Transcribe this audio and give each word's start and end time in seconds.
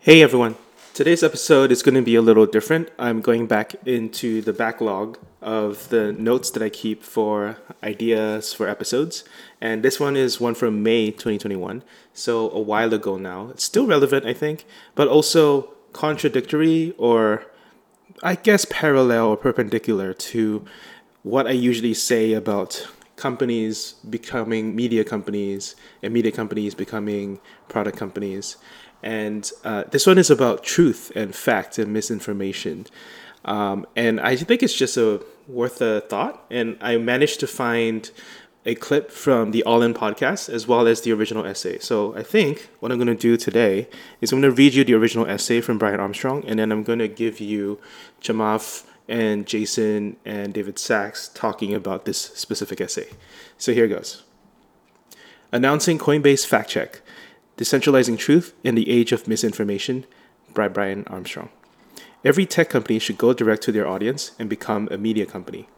Hey 0.00 0.22
everyone. 0.22 0.54
Today's 0.94 1.24
episode 1.24 1.72
is 1.72 1.82
going 1.82 1.96
to 1.96 2.02
be 2.02 2.14
a 2.14 2.22
little 2.22 2.46
different. 2.46 2.88
I'm 3.00 3.20
going 3.20 3.48
back 3.48 3.74
into 3.84 4.40
the 4.40 4.52
backlog 4.52 5.18
of 5.42 5.88
the 5.88 6.12
notes 6.12 6.50
that 6.52 6.62
I 6.62 6.68
keep 6.68 7.02
for 7.02 7.56
ideas 7.82 8.54
for 8.54 8.68
episodes. 8.68 9.24
And 9.60 9.82
this 9.82 9.98
one 9.98 10.16
is 10.16 10.40
one 10.40 10.54
from 10.54 10.84
May 10.84 11.10
2021, 11.10 11.82
so 12.14 12.48
a 12.52 12.60
while 12.60 12.94
ago 12.94 13.18
now. 13.18 13.48
It's 13.48 13.64
still 13.64 13.88
relevant, 13.88 14.24
I 14.24 14.34
think, 14.34 14.66
but 14.94 15.08
also 15.08 15.72
contradictory 15.92 16.94
or 16.96 17.46
I 18.22 18.36
guess 18.36 18.66
parallel 18.70 19.26
or 19.26 19.36
perpendicular 19.36 20.14
to 20.14 20.64
what 21.24 21.48
I 21.48 21.50
usually 21.50 21.92
say 21.94 22.34
about 22.34 22.86
companies 23.16 23.94
becoming 24.08 24.76
media 24.76 25.02
companies 25.02 25.74
and 26.04 26.14
media 26.14 26.30
companies 26.30 26.72
becoming 26.74 27.40
product 27.68 27.98
companies. 27.98 28.56
And 29.02 29.50
uh, 29.64 29.84
this 29.90 30.06
one 30.06 30.18
is 30.18 30.30
about 30.30 30.64
truth 30.64 31.12
and 31.14 31.34
fact 31.34 31.78
and 31.78 31.92
misinformation. 31.92 32.86
Um, 33.44 33.86
and 33.94 34.20
I 34.20 34.36
think 34.36 34.62
it's 34.62 34.74
just 34.74 34.96
a 34.96 35.22
worth 35.46 35.80
a 35.80 36.00
thought. 36.02 36.44
And 36.50 36.76
I 36.80 36.96
managed 36.96 37.40
to 37.40 37.46
find 37.46 38.10
a 38.66 38.74
clip 38.74 39.10
from 39.10 39.52
the 39.52 39.62
All 39.62 39.82
In 39.82 39.94
podcast 39.94 40.50
as 40.52 40.66
well 40.66 40.86
as 40.86 41.00
the 41.00 41.12
original 41.12 41.46
essay. 41.46 41.78
So 41.78 42.14
I 42.14 42.22
think 42.22 42.68
what 42.80 42.92
I'm 42.92 42.98
going 42.98 43.06
to 43.08 43.14
do 43.14 43.36
today 43.36 43.88
is 44.20 44.32
I'm 44.32 44.40
going 44.40 44.52
to 44.52 44.56
read 44.56 44.74
you 44.74 44.84
the 44.84 44.94
original 44.94 45.26
essay 45.26 45.60
from 45.60 45.78
Brian 45.78 46.00
Armstrong, 46.00 46.44
and 46.44 46.58
then 46.58 46.70
I'm 46.70 46.82
going 46.82 46.98
to 46.98 47.08
give 47.08 47.40
you 47.40 47.80
Chamath 48.20 48.84
and 49.08 49.46
Jason 49.46 50.16
and 50.24 50.52
David 50.52 50.78
Sacks 50.78 51.28
talking 51.28 51.72
about 51.72 52.04
this 52.04 52.18
specific 52.18 52.80
essay. 52.80 53.08
So 53.56 53.72
here 53.72 53.88
goes. 53.88 54.22
Announcing 55.50 55.98
Coinbase 55.98 56.44
Fact 56.44 56.68
Check 56.68 57.00
Decentralizing 57.58 58.16
Truth 58.16 58.54
in 58.62 58.76
the 58.76 58.88
Age 58.88 59.10
of 59.10 59.26
Misinformation 59.26 60.06
by 60.54 60.68
Brian 60.68 61.02
Armstrong. 61.08 61.48
Every 62.24 62.46
tech 62.46 62.70
company 62.70 63.00
should 63.00 63.18
go 63.18 63.32
direct 63.32 63.64
to 63.64 63.72
their 63.72 63.88
audience 63.88 64.30
and 64.38 64.48
become 64.48 64.86
a 64.92 64.96
media 64.96 65.26
company. 65.26 65.68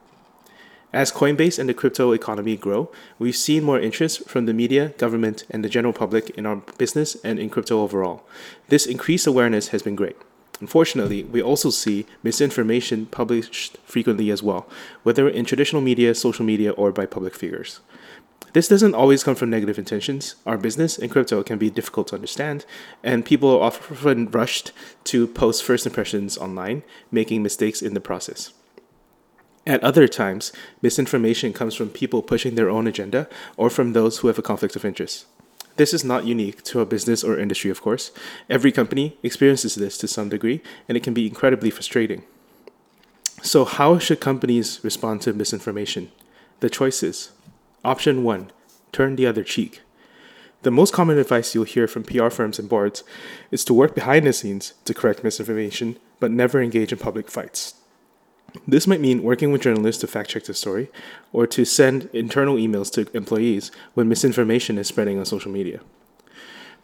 As 0.93 1.11
Coinbase 1.11 1.59
and 1.59 1.71
the 1.71 1.73
crypto 1.73 2.13
economy 2.13 2.55
grow, 2.59 2.93
we've 3.19 3.35
seen 3.35 3.65
more 3.65 3.81
interest 3.81 4.29
from 4.29 4.45
the 4.45 4.53
media, 4.53 4.91
government, 4.99 5.45
and 5.49 5.65
the 5.65 5.71
general 5.71 5.95
public 5.95 6.29
in 6.31 6.45
our 6.45 6.57
business 6.77 7.17
and 7.25 7.39
in 7.39 7.49
crypto 7.49 7.81
overall. 7.81 8.25
This 8.69 8.85
increased 8.85 9.27
awareness 9.27 9.69
has 9.69 9.83
been 9.83 9.97
great. 9.97 10.19
Unfortunately, 10.61 11.25
we 11.25 11.41
also 11.41 11.71
see 11.71 12.05
misinformation 12.23 13.07
published 13.07 13.79
frequently 13.87 14.31
as 14.31 14.43
well, 14.43 14.69
whether 15.03 15.31
in 15.31 15.47
traditional 15.47 15.81
media, 15.81 16.15
social 16.15 16.45
media, 16.45 16.73
or 16.73 16.93
by 16.93 17.07
public 17.07 17.35
figures. 17.35 17.81
This 18.53 18.69
doesn't 18.69 18.95
always 18.95 19.23
come 19.23 19.37
from 19.37 19.51
negative 19.51 19.79
intentions. 19.79 20.35
Our 20.45 20.59
business 20.59 20.99
in 20.99 21.09
crypto 21.09 21.43
can 21.43 21.59
be 21.59 21.71
difficult 21.71 22.09
to 22.09 22.17
understand, 22.17 22.65
and 23.03 23.25
people 23.25 23.51
are 23.51 23.63
often 23.63 24.31
rushed 24.31 24.73
to 25.05 25.27
post 25.27 25.63
first 25.63 25.87
impressions 25.87 26.37
online, 26.37 26.83
making 27.13 27.43
mistakes 27.43 27.81
in 27.81 27.95
the 27.95 28.01
process. 28.01 28.53
At 29.67 29.85
other 29.85 30.09
times, 30.09 30.53
misinformation 30.83 31.53
comes 31.53 31.75
from 31.75 31.91
people 31.91 32.23
pushing 32.23 32.55
their 32.55 32.71
own 32.71 32.87
agenda 32.87 33.29
or 33.57 33.71
from 33.71 33.93
those 33.93 34.19
who 34.19 34.29
have 34.29 34.39
a 34.39 34.43
conflict 34.43 34.75
of 34.75 34.85
interest. 34.85 35.27
This 35.77 35.95
is 35.95 36.05
not 36.05 36.27
unique 36.27 36.63
to 36.65 36.81
a 36.81 36.87
business 36.87 37.23
or 37.23 37.39
industry, 37.39 37.71
of 37.71 37.81
course. 37.81 38.11
Every 38.49 38.73
company 38.73 39.17
experiences 39.23 39.77
this 39.77 39.97
to 39.99 40.09
some 40.09 40.29
degree, 40.29 40.61
and 40.89 40.97
it 40.97 41.03
can 41.03 41.15
be 41.15 41.27
incredibly 41.27 41.71
frustrating. 41.71 42.25
So, 43.43 43.65
how 43.65 43.99
should 43.99 44.21
companies 44.21 44.81
respond 44.83 45.23
to 45.23 45.33
misinformation? 45.33 46.11
The 46.61 46.69
choices. 46.69 47.31
Option 47.83 48.25
1 48.25 48.51
Turn 48.93 49.17
the 49.17 49.27
other 49.27 49.43
cheek. 49.43 49.81
The 50.61 50.71
most 50.71 50.93
common 50.93 51.17
advice 51.17 51.55
you'll 51.55 51.65
hear 51.65 51.89
from 51.89 52.03
PR 52.03 52.29
firms 52.29 52.59
and 52.59 52.69
boards 52.69 53.03
is 53.51 53.65
to 53.65 53.73
work 53.73 53.95
behind 53.95 54.27
the 54.27 54.35
scenes 54.35 54.75
to 54.85 54.93
correct 54.93 55.25
misinformation, 55.25 55.99
but 56.19 56.31
never 56.31 56.61
engage 56.61 56.93
in 56.93 56.99
public 56.99 57.31
fights. 57.31 57.77
This 58.69 58.87
might 58.87 59.01
mean 59.01 59.23
working 59.23 59.51
with 59.51 59.63
journalists 59.63 60.03
to 60.03 60.07
fact 60.07 60.29
check 60.29 60.45
the 60.45 60.53
story, 60.53 60.91
or 61.33 61.47
to 61.47 61.65
send 61.65 62.11
internal 62.13 62.57
emails 62.57 62.93
to 62.93 63.11
employees 63.17 63.71
when 63.95 64.11
misinformation 64.11 64.77
is 64.77 64.89
spreading 64.89 65.19
on 65.19 65.25
social 65.25 65.51
media. 65.51 65.81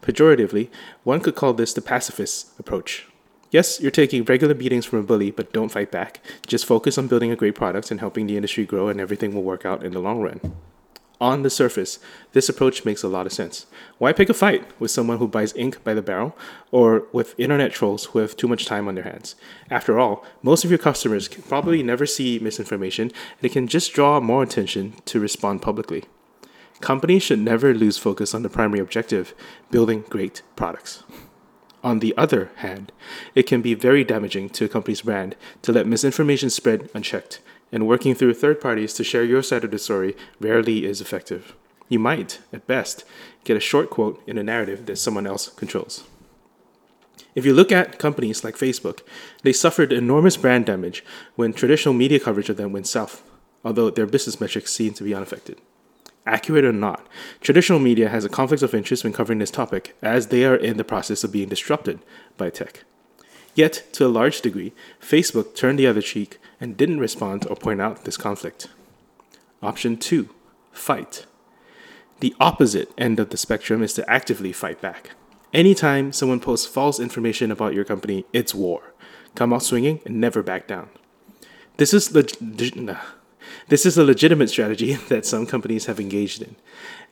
Pejoratively, 0.01 0.69
one 1.03 1.19
could 1.19 1.35
call 1.35 1.53
this 1.53 1.73
the 1.73 1.81
pacifist 1.81 2.59
approach. 2.59 3.05
Yes, 3.51 3.79
you're 3.79 3.91
taking 3.91 4.23
regular 4.23 4.55
beatings 4.55 4.87
from 4.87 4.97
a 4.97 5.03
bully, 5.03 5.29
but 5.29 5.53
don't 5.53 5.71
fight 5.71 5.91
back. 5.91 6.21
Just 6.47 6.65
focus 6.65 6.97
on 6.97 7.07
building 7.07 7.29
a 7.29 7.35
great 7.35 7.53
product 7.53 7.91
and 7.91 7.99
helping 7.99 8.25
the 8.25 8.35
industry 8.35 8.65
grow, 8.65 8.87
and 8.87 8.99
everything 8.99 9.35
will 9.35 9.43
work 9.43 9.63
out 9.63 9.83
in 9.83 9.91
the 9.91 9.99
long 9.99 10.21
run. 10.21 10.41
On 11.19 11.41
the 11.41 11.49
surface, 11.49 11.97
this 12.33 12.47
approach 12.47 12.85
makes 12.85 13.01
a 13.01 13.07
lot 13.07 13.25
of 13.25 13.33
sense. 13.33 13.65
Why 13.97 14.13
pick 14.13 14.29
a 14.29 14.35
fight 14.35 14.63
with 14.79 14.91
someone 14.91 15.17
who 15.17 15.27
buys 15.27 15.55
ink 15.55 15.83
by 15.83 15.95
the 15.95 16.03
barrel 16.03 16.37
or 16.69 17.07
with 17.11 17.33
internet 17.39 17.71
trolls 17.71 18.05
who 18.05 18.19
have 18.19 18.37
too 18.37 18.47
much 18.47 18.67
time 18.67 18.87
on 18.87 18.93
their 18.93 19.03
hands? 19.03 19.35
After 19.71 19.97
all, 19.97 20.23
most 20.43 20.63
of 20.63 20.69
your 20.69 20.77
customers 20.77 21.27
can 21.27 21.41
probably 21.41 21.81
never 21.81 22.05
see 22.05 22.37
misinformation 22.37 23.07
and 23.07 23.45
it 23.45 23.51
can 23.51 23.67
just 23.67 23.93
draw 23.93 24.19
more 24.19 24.43
attention 24.43 24.93
to 25.05 25.19
respond 25.19 25.63
publicly. 25.63 26.03
Companies 26.81 27.23
should 27.23 27.39
never 27.39 27.73
lose 27.73 27.97
focus 27.97 28.35
on 28.35 28.43
the 28.43 28.49
primary 28.49 28.79
objective 28.79 29.33
building 29.71 30.05
great 30.09 30.43
products. 30.55 31.03
On 31.83 31.99
the 31.99 32.15
other 32.15 32.51
hand, 32.57 32.91
it 33.33 33.43
can 33.43 33.63
be 33.63 33.73
very 33.73 34.03
damaging 34.03 34.49
to 34.51 34.65
a 34.65 34.69
company's 34.69 35.01
brand 35.01 35.35
to 35.63 35.71
let 35.71 35.87
misinformation 35.87 36.51
spread 36.51 36.89
unchecked 36.93 37.39
and 37.71 37.87
working 37.87 38.15
through 38.15 38.33
third 38.33 38.61
parties 38.61 38.93
to 38.93 39.03
share 39.03 39.23
your 39.23 39.43
side 39.43 39.63
of 39.63 39.71
the 39.71 39.79
story 39.79 40.15
rarely 40.39 40.85
is 40.85 41.01
effective. 41.01 41.55
You 41.89 41.99
might, 41.99 42.39
at 42.51 42.67
best, 42.67 43.03
get 43.43 43.57
a 43.57 43.61
short 43.61 43.89
quote 43.89 44.21
in 44.27 44.37
a 44.37 44.43
narrative 44.43 44.85
that 44.85 44.97
someone 44.97 45.27
else 45.27 45.49
controls. 45.49 46.03
If 47.35 47.45
you 47.45 47.53
look 47.53 47.71
at 47.71 47.99
companies 47.99 48.43
like 48.43 48.55
Facebook, 48.55 49.01
they 49.43 49.53
suffered 49.53 49.93
enormous 49.93 50.37
brand 50.37 50.65
damage 50.65 51.05
when 51.35 51.53
traditional 51.53 51.93
media 51.93 52.19
coverage 52.19 52.49
of 52.49 52.57
them 52.57 52.73
went 52.73 52.87
south, 52.87 53.23
although 53.63 53.89
their 53.89 54.07
business 54.07 54.41
metrics 54.41 54.73
seem 54.73 54.93
to 54.95 55.03
be 55.03 55.13
unaffected. 55.13 55.61
Accurate 56.25 56.65
or 56.65 56.73
not, 56.73 57.07
traditional 57.39 57.79
media 57.79 58.09
has 58.09 58.25
a 58.25 58.29
conflict 58.29 58.63
of 58.63 58.73
interest 58.73 59.03
when 59.03 59.13
covering 59.13 59.39
this 59.39 59.51
topic, 59.51 59.95
as 60.01 60.27
they 60.27 60.43
are 60.43 60.55
in 60.55 60.77
the 60.77 60.83
process 60.83 61.23
of 61.23 61.31
being 61.31 61.47
disrupted 61.47 61.99
by 62.37 62.49
tech. 62.49 62.83
Yet, 63.55 63.83
to 63.93 64.05
a 64.05 64.09
large 64.09 64.41
degree, 64.41 64.73
Facebook 65.01 65.55
turned 65.55 65.79
the 65.79 65.87
other 65.87 66.01
cheek 66.01 66.37
and 66.59 66.77
didn't 66.77 66.99
respond 66.99 67.45
or 67.49 67.55
point 67.55 67.81
out 67.81 68.03
this 68.03 68.17
conflict. 68.17 68.67
Option 69.61 69.97
2 69.97 70.29
Fight. 70.71 71.25
The 72.19 72.35
opposite 72.39 72.91
end 72.97 73.19
of 73.19 73.29
the 73.29 73.37
spectrum 73.37 73.83
is 73.83 73.93
to 73.93 74.09
actively 74.09 74.51
fight 74.51 74.81
back. 74.81 75.11
Anytime 75.53 76.11
someone 76.11 76.39
posts 76.39 76.67
false 76.67 76.99
information 76.99 77.51
about 77.51 77.73
your 77.73 77.83
company, 77.83 78.25
it's 78.33 78.53
war. 78.53 78.93
Come 79.35 79.53
out 79.53 79.63
swinging 79.63 80.01
and 80.05 80.19
never 80.19 80.43
back 80.43 80.67
down. 80.67 80.89
This 81.77 81.93
is 81.93 82.13
leg- 82.13 82.35
this 83.69 83.85
is 83.85 83.97
a 83.97 84.03
legitimate 84.03 84.49
strategy 84.49 84.93
that 85.09 85.25
some 85.25 85.45
companies 85.45 85.85
have 85.85 85.99
engaged 85.99 86.41
in. 86.41 86.55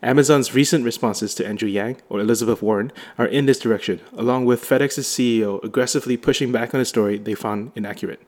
Amazon's 0.01 0.53
recent 0.53 0.83
responses 0.83 1.33
to 1.35 1.47
Andrew 1.47 1.69
Yang 1.69 2.01
or 2.09 2.19
Elizabeth 2.19 2.61
Warren 2.61 2.91
are 3.17 3.25
in 3.25 3.45
this 3.45 3.59
direction, 3.59 4.01
along 4.13 4.45
with 4.45 4.63
FedEx's 4.63 5.07
CEO 5.07 5.63
aggressively 5.63 6.17
pushing 6.17 6.51
back 6.51 6.73
on 6.73 6.81
a 6.81 6.85
story 6.85 7.17
they 7.17 7.35
found 7.35 7.71
inaccurate. 7.75 8.21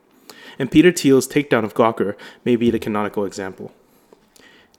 And 0.58 0.70
Peter 0.70 0.90
Thiel's 0.90 1.28
takedown 1.28 1.64
of 1.64 1.74
Gawker 1.74 2.16
may 2.44 2.56
be 2.56 2.70
the 2.70 2.78
canonical 2.78 3.24
example. 3.24 3.72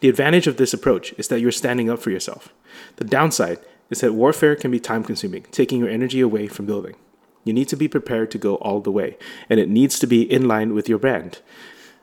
The 0.01 0.09
advantage 0.09 0.47
of 0.47 0.57
this 0.57 0.73
approach 0.73 1.13
is 1.17 1.27
that 1.27 1.39
you're 1.39 1.51
standing 1.51 1.89
up 1.89 1.99
for 1.99 2.09
yourself. 2.09 2.53
The 2.97 3.05
downside 3.05 3.59
is 3.89 4.01
that 4.01 4.13
warfare 4.13 4.55
can 4.55 4.71
be 4.71 4.79
time 4.79 5.03
consuming, 5.03 5.43
taking 5.51 5.79
your 5.79 5.89
energy 5.89 6.21
away 6.21 6.47
from 6.47 6.65
building. 6.65 6.95
You 7.43 7.53
need 7.53 7.67
to 7.69 7.75
be 7.75 7.87
prepared 7.87 8.31
to 8.31 8.37
go 8.37 8.55
all 8.55 8.81
the 8.81 8.91
way, 8.91 9.17
and 9.49 9.59
it 9.59 9.69
needs 9.69 9.99
to 9.99 10.07
be 10.07 10.21
in 10.21 10.47
line 10.47 10.73
with 10.73 10.87
your 10.87 10.99
brand. 10.99 11.39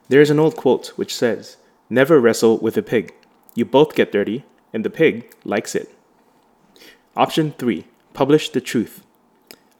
There 0.08 0.20
is 0.20 0.30
an 0.30 0.38
old 0.38 0.56
quote 0.56 0.88
which 0.96 1.14
says, 1.14 1.56
Never 1.88 2.20
wrestle 2.20 2.58
with 2.58 2.76
a 2.76 2.82
pig. 2.82 3.14
You 3.54 3.64
both 3.64 3.94
get 3.94 4.12
dirty, 4.12 4.44
and 4.72 4.84
the 4.84 4.90
pig 4.90 5.32
likes 5.44 5.74
it. 5.74 5.92
Option 7.16 7.52
3 7.52 7.84
Publish 8.12 8.50
the 8.50 8.60
truth. 8.60 9.02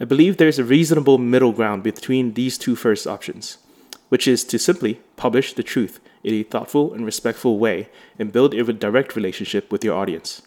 I 0.00 0.04
believe 0.04 0.36
there 0.36 0.48
is 0.48 0.58
a 0.58 0.64
reasonable 0.64 1.18
middle 1.18 1.53
ground 1.53 1.82
between 1.82 2.34
these 2.34 2.59
two 2.59 2.76
first 2.76 3.06
options, 3.06 3.59
which 4.08 4.28
is 4.28 4.44
to 4.44 4.58
simply 4.58 5.00
publish 5.16 5.53
the 5.53 5.62
truth 5.62 6.00
in 6.22 6.34
a 6.34 6.42
thoughtful 6.42 6.92
and 6.92 7.04
respectful 7.04 7.58
way 7.58 7.88
and 8.18 8.32
build 8.32 8.54
a 8.54 8.72
direct 8.72 9.16
relationship 9.16 9.70
with 9.70 9.84
your 9.84 9.97
audience. 9.97 10.42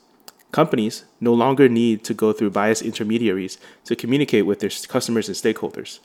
Companies 0.51 1.06
no 1.21 1.31
longer 1.33 1.69
need 1.69 2.03
to 2.03 2.13
go 2.13 2.33
through 2.33 2.50
biased 2.50 2.81
intermediaries 2.81 3.59
to 3.85 3.95
communicate 3.95 4.47
with 4.47 4.59
their 4.59 4.71
customers 4.88 5.27
and 5.27 5.38
stakeholders. 5.38 6.00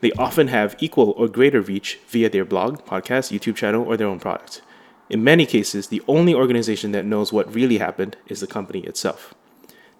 They 0.00 0.12
often 0.12 0.48
have 0.48 0.76
equal 0.78 1.14
or 1.16 1.26
greater 1.26 1.60
reach 1.60 1.98
via 2.06 2.30
their 2.30 2.44
blog, 2.44 2.84
podcast, 2.84 3.36
YouTube 3.36 3.56
channel, 3.56 3.84
or 3.84 3.96
their 3.96 4.06
own 4.06 4.20
product. 4.20 4.62
In 5.10 5.24
many 5.24 5.46
cases, 5.46 5.88
the 5.88 6.02
only 6.06 6.32
organization 6.32 6.92
that 6.92 7.06
knows 7.06 7.32
what 7.32 7.52
really 7.52 7.78
happened 7.78 8.16
is 8.28 8.38
the 8.38 8.46
company 8.46 8.80
itself. 8.80 9.34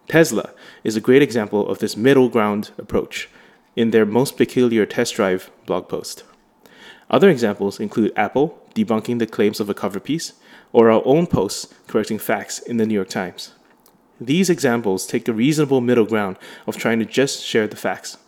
Tesla 0.07 0.51
is 0.85 0.95
a 0.95 1.01
great 1.01 1.23
example 1.23 1.69
of 1.69 1.81
this 1.81 1.97
middle 1.97 2.29
ground 2.29 2.71
approach 2.79 3.29
in 3.75 3.91
their 3.91 4.07
most 4.07 4.37
peculiar 4.37 4.87
test 4.87 5.15
drive 5.15 5.51
blog 5.67 5.89
post. 5.89 6.23
Other 7.11 7.31
examples 7.31 7.81
include 7.81 8.13
Apple 8.17 8.59
debunking 8.75 9.19
the 9.19 9.27
claims 9.27 9.61
of 9.61 9.71
a 9.71 9.75
cover 9.75 10.01
piece, 10.01 10.35
or 10.73 10.91
our 10.91 11.03
own 11.05 11.27
posts 11.27 11.73
correcting 11.87 12.19
facts 12.19 12.59
in 12.59 12.77
the 12.77 12.87
New 12.87 12.95
York 12.95 13.09
Times. 13.09 13.53
These 14.21 14.51
examples 14.51 15.07
take 15.07 15.25
the 15.25 15.33
reasonable 15.33 15.81
middle 15.81 16.05
ground 16.05 16.37
of 16.67 16.77
trying 16.77 16.99
to 16.99 17.05
just 17.05 17.43
share 17.43 17.67
the 17.67 17.77
facts, 17.77 18.19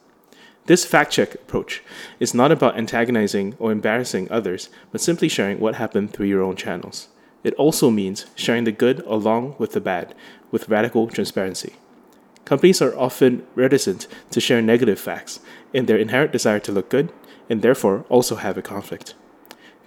This 0.67 0.85
fact 0.85 1.11
check 1.11 1.35
approach 1.35 1.83
is 2.21 2.33
not 2.33 2.53
about 2.53 2.79
antagonizing 2.79 3.57
or 3.59 3.73
embarrassing 3.73 4.31
others, 4.31 4.69
but 4.93 5.01
simply 5.01 5.29
sharing 5.29 5.59
what 5.59 5.75
happened 5.75 6.13
through 6.13 6.27
your 6.27 6.43
own 6.43 6.55
channels. 6.55 7.09
It 7.43 7.55
also 7.55 7.91
means 7.91 8.27
sharing 8.37 8.65
the 8.65 8.73
good 8.73 9.01
along 9.01 9.57
with 9.59 9.73
the 9.73 9.81
bad 9.81 10.15
with 10.53 10.69
radical 10.69 11.09
transparency. 11.09 11.75
Companies 12.51 12.83
are 12.83 12.99
often 12.99 13.47
reticent 13.55 14.09
to 14.33 14.41
share 14.41 14.61
negative 14.61 14.99
facts 14.99 15.39
in 15.73 15.87
their 15.87 15.97
inherent 15.97 16.33
desire 16.33 16.59
to 16.59 16.73
look 16.73 16.91
good 16.91 17.13
and 17.49 17.63
therefore 17.63 18.05
also 18.09 18.35
have 18.35 18.59
a 18.59 18.63
conflict. 18.63 19.15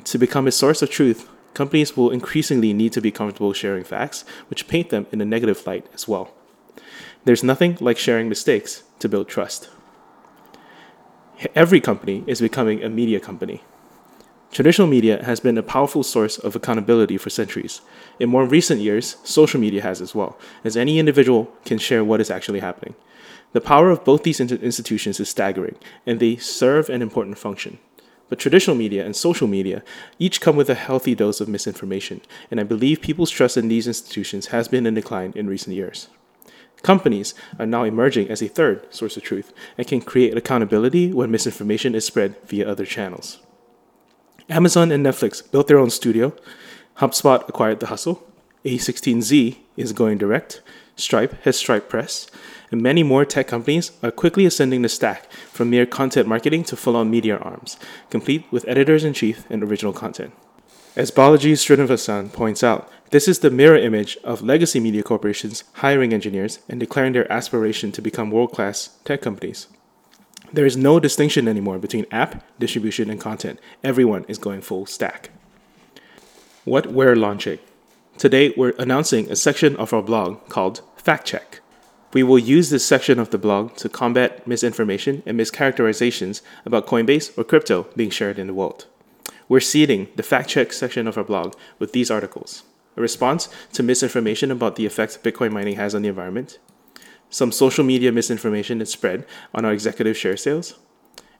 To 0.05 0.17
become 0.17 0.47
a 0.47 0.51
source 0.51 0.81
of 0.81 0.89
truth, 0.89 1.27
companies 1.53 1.97
will 1.97 2.09
increasingly 2.09 2.71
need 2.71 2.93
to 2.93 3.01
be 3.01 3.11
comfortable 3.11 3.51
sharing 3.51 3.83
facts 3.83 4.23
which 4.47 4.69
paint 4.69 4.91
them 4.91 5.07
in 5.11 5.19
a 5.19 5.25
negative 5.25 5.67
light 5.67 5.87
as 5.93 6.07
well. 6.07 6.33
There's 7.25 7.43
nothing 7.43 7.77
like 7.81 7.97
sharing 7.97 8.29
mistakes 8.29 8.83
to 8.99 9.09
build 9.09 9.27
trust. 9.27 9.69
Every 11.55 11.81
company 11.81 12.23
is 12.27 12.39
becoming 12.39 12.81
a 12.81 12.87
media 12.87 13.19
company. 13.19 13.61
Traditional 14.53 14.87
media 14.87 15.23
has 15.23 15.39
been 15.39 15.57
a 15.57 15.63
powerful 15.63 16.03
source 16.03 16.37
of 16.37 16.55
accountability 16.55 17.17
for 17.17 17.31
centuries. 17.31 17.81
In 18.19 18.29
more 18.29 18.45
recent 18.45 18.81
years, 18.81 19.17
social 19.23 19.59
media 19.59 19.81
has 19.81 19.99
as 19.99 20.13
well, 20.13 20.37
as 20.63 20.77
any 20.77 20.99
individual 20.99 21.51
can 21.65 21.79
share 21.79 22.03
what 22.03 22.21
is 22.21 22.29
actually 22.29 22.59
happening. 22.59 22.93
The 23.53 23.61
power 23.61 23.89
of 23.89 24.05
both 24.05 24.21
these 24.21 24.39
institutions 24.39 25.19
is 25.19 25.27
staggering, 25.27 25.75
and 26.05 26.19
they 26.19 26.35
serve 26.35 26.87
an 26.89 27.01
important 27.01 27.39
function. 27.39 27.79
But 28.29 28.37
traditional 28.37 28.75
media 28.75 29.03
and 29.03 29.15
social 29.15 29.47
media 29.47 29.81
each 30.19 30.39
come 30.39 30.55
with 30.55 30.69
a 30.69 30.75
healthy 30.75 31.15
dose 31.15 31.41
of 31.41 31.47
misinformation, 31.47 32.21
and 32.51 32.59
I 32.59 32.63
believe 32.63 33.01
people's 33.01 33.31
trust 33.31 33.57
in 33.57 33.69
these 33.69 33.87
institutions 33.87 34.47
has 34.47 34.67
been 34.67 34.85
in 34.85 34.93
decline 34.93 35.33
in 35.35 35.47
recent 35.47 35.75
years. 35.75 36.09
Companies 36.83 37.33
are 37.57 37.65
now 37.65 37.85
emerging 37.85 38.29
as 38.29 38.43
a 38.43 38.47
third 38.47 38.85
source 38.93 39.17
of 39.17 39.23
truth 39.23 39.51
and 39.79 39.87
can 39.87 40.01
create 40.01 40.37
accountability 40.37 41.11
when 41.11 41.31
misinformation 41.31 41.95
is 41.95 42.05
spread 42.05 42.35
via 42.45 42.69
other 42.69 42.85
channels. 42.85 43.39
Amazon 44.49 44.91
and 44.91 45.05
Netflix 45.05 45.49
built 45.51 45.67
their 45.67 45.79
own 45.79 45.89
studio, 45.89 46.33
HubSpot 46.97 47.47
acquired 47.47 47.79
The 47.79 47.87
Hustle, 47.87 48.25
A16Z 48.65 49.57
is 49.77 49.93
going 49.93 50.17
direct, 50.17 50.61
Stripe 50.95 51.41
has 51.43 51.57
Stripe 51.57 51.89
Press, 51.89 52.27
and 52.69 52.81
many 52.81 53.03
more 53.03 53.25
tech 53.25 53.47
companies 53.47 53.91
are 54.03 54.11
quickly 54.11 54.45
ascending 54.45 54.81
the 54.81 54.89
stack 54.89 55.31
from 55.51 55.69
mere 55.69 55.85
content 55.85 56.27
marketing 56.27 56.63
to 56.65 56.75
full 56.75 56.95
on 56.95 57.09
media 57.09 57.37
arms, 57.37 57.77
complete 58.09 58.45
with 58.51 58.67
editors 58.67 59.03
in 59.03 59.13
chief 59.13 59.45
and 59.49 59.63
original 59.63 59.93
content. 59.93 60.33
As 60.95 61.09
Balaji 61.09 61.53
Srinivasan 61.53 62.31
points 62.31 62.63
out, 62.63 62.89
this 63.09 63.27
is 63.27 63.39
the 63.39 63.49
mirror 63.49 63.77
image 63.77 64.17
of 64.23 64.41
legacy 64.41 64.79
media 64.79 65.03
corporations 65.03 65.63
hiring 65.73 66.13
engineers 66.13 66.59
and 66.69 66.79
declaring 66.79 67.13
their 67.13 67.31
aspiration 67.31 67.91
to 67.93 68.01
become 68.01 68.29
world 68.29 68.51
class 68.51 68.89
tech 69.03 69.21
companies. 69.21 69.67
There 70.53 70.67
is 70.67 70.77
no 70.77 70.99
distinction 70.99 71.47
anymore 71.47 71.79
between 71.79 72.05
app, 72.11 72.43
distribution, 72.59 73.09
and 73.09 73.19
content. 73.19 73.59
Everyone 73.83 74.23
is 74.27 74.37
going 74.37 74.61
full 74.61 74.85
stack. 74.85 75.31
What 76.63 76.93
we're 76.93 77.15
launching. 77.15 77.57
Today, 78.19 78.53
we're 78.55 78.75
announcing 78.77 79.31
a 79.31 79.35
section 79.35 79.75
of 79.77 79.93
our 79.93 80.03
blog 80.03 80.47
called 80.49 80.81
Fact 80.95 81.25
Check. 81.25 81.61
We 82.13 82.21
will 82.21 82.37
use 82.37 82.69
this 82.69 82.85
section 82.85 83.17
of 83.17 83.31
the 83.31 83.39
blog 83.39 83.75
to 83.77 83.89
combat 83.89 84.45
misinformation 84.45 85.23
and 85.25 85.39
mischaracterizations 85.39 86.41
about 86.67 86.85
Coinbase 86.85 87.35
or 87.35 87.43
crypto 87.43 87.87
being 87.95 88.11
shared 88.11 88.37
in 88.37 88.45
the 88.45 88.53
world. 88.53 88.85
We're 89.49 89.59
seeding 89.59 90.09
the 90.15 90.23
fact 90.23 90.49
check 90.49 90.71
section 90.71 91.07
of 91.07 91.17
our 91.17 91.23
blog 91.23 91.55
with 91.79 91.93
these 91.93 92.11
articles 92.11 92.61
a 92.95 93.01
response 93.01 93.49
to 93.73 93.83
misinformation 93.83 94.51
about 94.51 94.75
the 94.75 94.85
effect 94.85 95.23
Bitcoin 95.23 95.51
mining 95.51 95.75
has 95.75 95.95
on 95.95 96.01
the 96.01 96.09
environment, 96.09 96.59
some 97.33 97.51
social 97.51 97.83
media 97.83 98.11
misinformation 98.11 98.79
is 98.79 98.91
spread 98.91 99.25
on 99.55 99.65
our 99.65 99.73
executive 99.73 100.15
share 100.15 100.37
sales, 100.37 100.75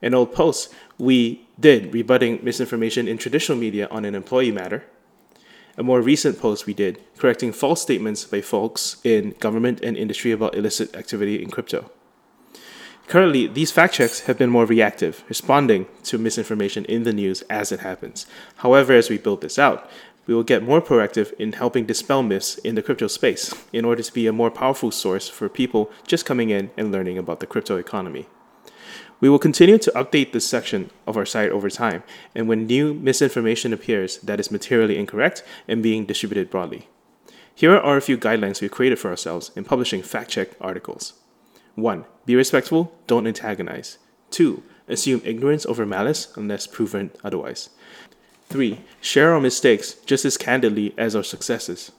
an 0.02 0.16
old 0.16 0.34
post 0.34 0.74
we 0.98 1.48
did 1.60 1.94
rebutting 1.94 2.40
misinformation 2.42 3.08
in 3.08 3.18
traditional 3.20 3.58
media 3.58 3.88
on 3.92 4.04
an 4.04 4.16
employee 4.16 4.52
matter, 4.52 4.84
a 5.78 5.84
more 5.84 6.02
recent 6.02 6.40
post 6.40 6.66
we 6.66 6.74
did 6.74 7.00
correcting 7.18 7.54
false 7.54 7.80
statements 7.80 8.26
by 8.26 8.42
folks 8.42 8.98
in 9.04 9.36
government 9.40 9.82
and 9.82 9.96
industry 9.96 10.32
about 10.32 10.56
illicit 10.56 10.96
activity 10.96 11.42
in 11.42 11.52
crypto. 11.52 11.92
Currently, 13.08 13.48
these 13.48 13.72
fact 13.72 13.94
checks 13.94 14.22
have 14.22 14.38
been 14.38 14.50
more 14.50 14.66
reactive, 14.66 15.24
responding 15.30 15.88
to 16.06 16.18
misinformation 16.18 16.86
in 16.86 17.04
the 17.04 17.14
news 17.14 17.44
as 17.44 17.72
it 17.72 17.82
happens. 17.82 18.26
However, 18.58 18.94
as 18.94 19.10
we 19.10 19.18
build 19.18 19.42
this 19.42 19.60
out, 19.60 19.90
we 20.26 20.34
will 20.34 20.44
get 20.44 20.64
more 20.64 20.82
proactive 20.82 21.34
in 21.34 21.54
helping 21.54 21.86
dispel 21.86 22.24
myths 22.24 22.58
in 22.60 22.76
the 22.76 22.82
crypto 22.82 23.08
space 23.08 23.54
in 23.72 23.86
order 23.86 24.02
to 24.02 24.14
be 24.14 24.28
a 24.28 24.34
more 24.34 24.52
powerful 24.52 24.92
source 24.92 25.28
for 25.28 25.50
people 25.50 25.92
just 26.08 26.26
coming 26.26 26.50
in 26.50 26.72
and 26.78 26.92
learning 26.92 27.18
about 27.18 27.40
the 27.40 27.48
crypto 27.48 27.78
economy. 27.78 28.28
We 29.20 29.30
will 29.30 29.40
continue 29.40 29.78
to 29.78 29.92
update 29.92 30.34
this 30.34 30.46
section 30.46 30.90
of 31.08 31.16
our 31.16 31.26
site 31.26 31.50
over 31.50 31.70
time, 31.70 32.04
and 32.36 32.48
when 32.48 32.68
new 32.68 32.94
misinformation 32.94 33.72
appears 33.72 34.18
that 34.18 34.40
is 34.40 34.52
materially 34.52 34.98
incorrect 34.98 35.44
and 35.68 35.82
being 35.82 36.06
distributed 36.06 36.50
broadly. 36.50 36.90
Here 37.56 37.78
are 37.78 37.98
a 37.98 38.02
few 38.02 38.18
guidelines 38.18 38.62
we've 38.62 38.72
created 38.72 39.00
for 39.00 39.10
ourselves 39.10 39.52
in 39.56 39.64
publishing 39.64 40.02
fact 40.02 40.32
check 40.32 40.50
articles. 40.60 41.14
1. 41.76 42.06
Be 42.26 42.36
respectful, 42.36 42.94
don't 43.08 43.28
antagonize. 43.28 43.98
2. 44.32 44.64
Assume 44.88 45.22
ignorance 45.24 45.66
over 45.66 45.86
malice 45.86 46.34
unless 46.36 46.68
proven 46.68 47.12
otherwise. 47.24 47.70
3. 48.54 48.80
Share 49.02 49.34
our 49.34 49.42
mistakes 49.42 49.96
just 50.06 50.26
as 50.26 50.38
candidly 50.38 50.94
as 50.96 51.16
our 51.16 51.24
successes. 51.24 51.92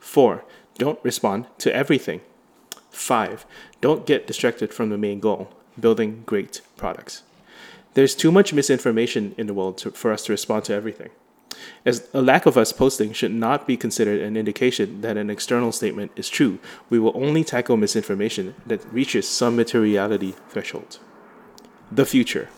4. 0.00 0.42
Don't 0.78 0.98
respond 1.04 1.44
to 1.58 1.74
everything. 1.74 2.22
5. 2.90 3.44
Don't 3.82 4.06
get 4.06 4.26
distracted 4.26 4.72
from 4.72 4.88
the 4.88 4.96
main 4.96 5.20
goal 5.20 5.52
building 5.78 6.22
great 6.24 6.62
products. 6.78 7.24
There's 7.92 8.14
too 8.14 8.32
much 8.32 8.54
misinformation 8.54 9.34
in 9.36 9.48
the 9.48 9.52
world 9.52 9.76
to, 9.78 9.90
for 9.90 10.10
us 10.10 10.24
to 10.24 10.32
respond 10.32 10.64
to 10.64 10.72
everything. 10.72 11.10
As 11.84 12.08
a 12.14 12.22
lack 12.22 12.46
of 12.46 12.56
us 12.56 12.72
posting 12.72 13.12
should 13.12 13.34
not 13.34 13.66
be 13.66 13.76
considered 13.76 14.22
an 14.22 14.34
indication 14.34 15.02
that 15.02 15.18
an 15.18 15.28
external 15.28 15.72
statement 15.72 16.12
is 16.16 16.30
true, 16.30 16.58
we 16.88 16.98
will 16.98 17.12
only 17.14 17.44
tackle 17.44 17.76
misinformation 17.76 18.54
that 18.66 18.90
reaches 18.90 19.28
some 19.28 19.56
materiality 19.56 20.34
threshold. 20.48 21.00
The 21.92 22.06
future. 22.06 22.48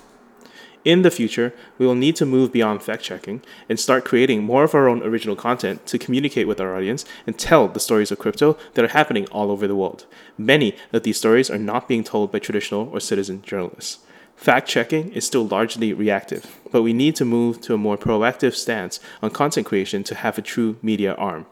In 0.85 1.03
the 1.03 1.11
future, 1.11 1.53
we 1.77 1.87
will 1.87 1.95
need 1.95 2.17
to 2.17 2.25
move 2.25 2.53
beyond 2.53 2.83
fact 2.83 3.03
checking 3.03 3.43
and 3.69 3.79
start 3.79 4.07
creating 4.07 4.43
more 4.43 4.65
of 4.65 4.75
our 4.75 4.89
own 4.89 5.03
original 5.03 5.37
content 5.37 5.85
to 5.87 5.99
communicate 5.99 6.49
with 6.49 6.59
our 6.59 6.75
audience 6.75 7.05
and 7.27 7.39
tell 7.39 7.69
the 7.69 7.81
stories 7.81 8.11
of 8.11 8.19
crypto 8.19 8.57
that 8.73 8.85
are 8.85 8.89
happening 8.89 9.27
all 9.27 9.51
over 9.51 9.69
the 9.69 9.77
world. 9.77 10.07
Many 10.39 10.75
of 10.93 11.03
these 11.03 11.19
stories 11.19 11.51
are 11.51 11.59
not 11.59 11.87
being 11.87 12.03
told 12.03 12.33
by 12.33 12.39
traditional 12.39 12.89
or 12.89 13.01
citizen 13.01 13.43
journalists. 13.43 13.99
Fact 14.37 14.67
checking 14.67 15.13
is 15.13 15.27
still 15.27 15.47
largely 15.47 15.93
reactive, 15.93 16.59
but 16.73 16.81
we 16.81 16.95
need 16.95 17.15
to 17.17 17.27
move 17.27 17.61
to 17.61 17.75
a 17.75 17.79
more 17.79 17.99
proactive 17.99 18.55
stance 18.55 18.99
on 19.23 19.31
content 19.31 19.67
creation 19.67 20.03
to 20.05 20.15
have 20.15 20.39
a 20.39 20.43
true 20.43 20.79
media 20.81 21.13
arm. 21.17 21.45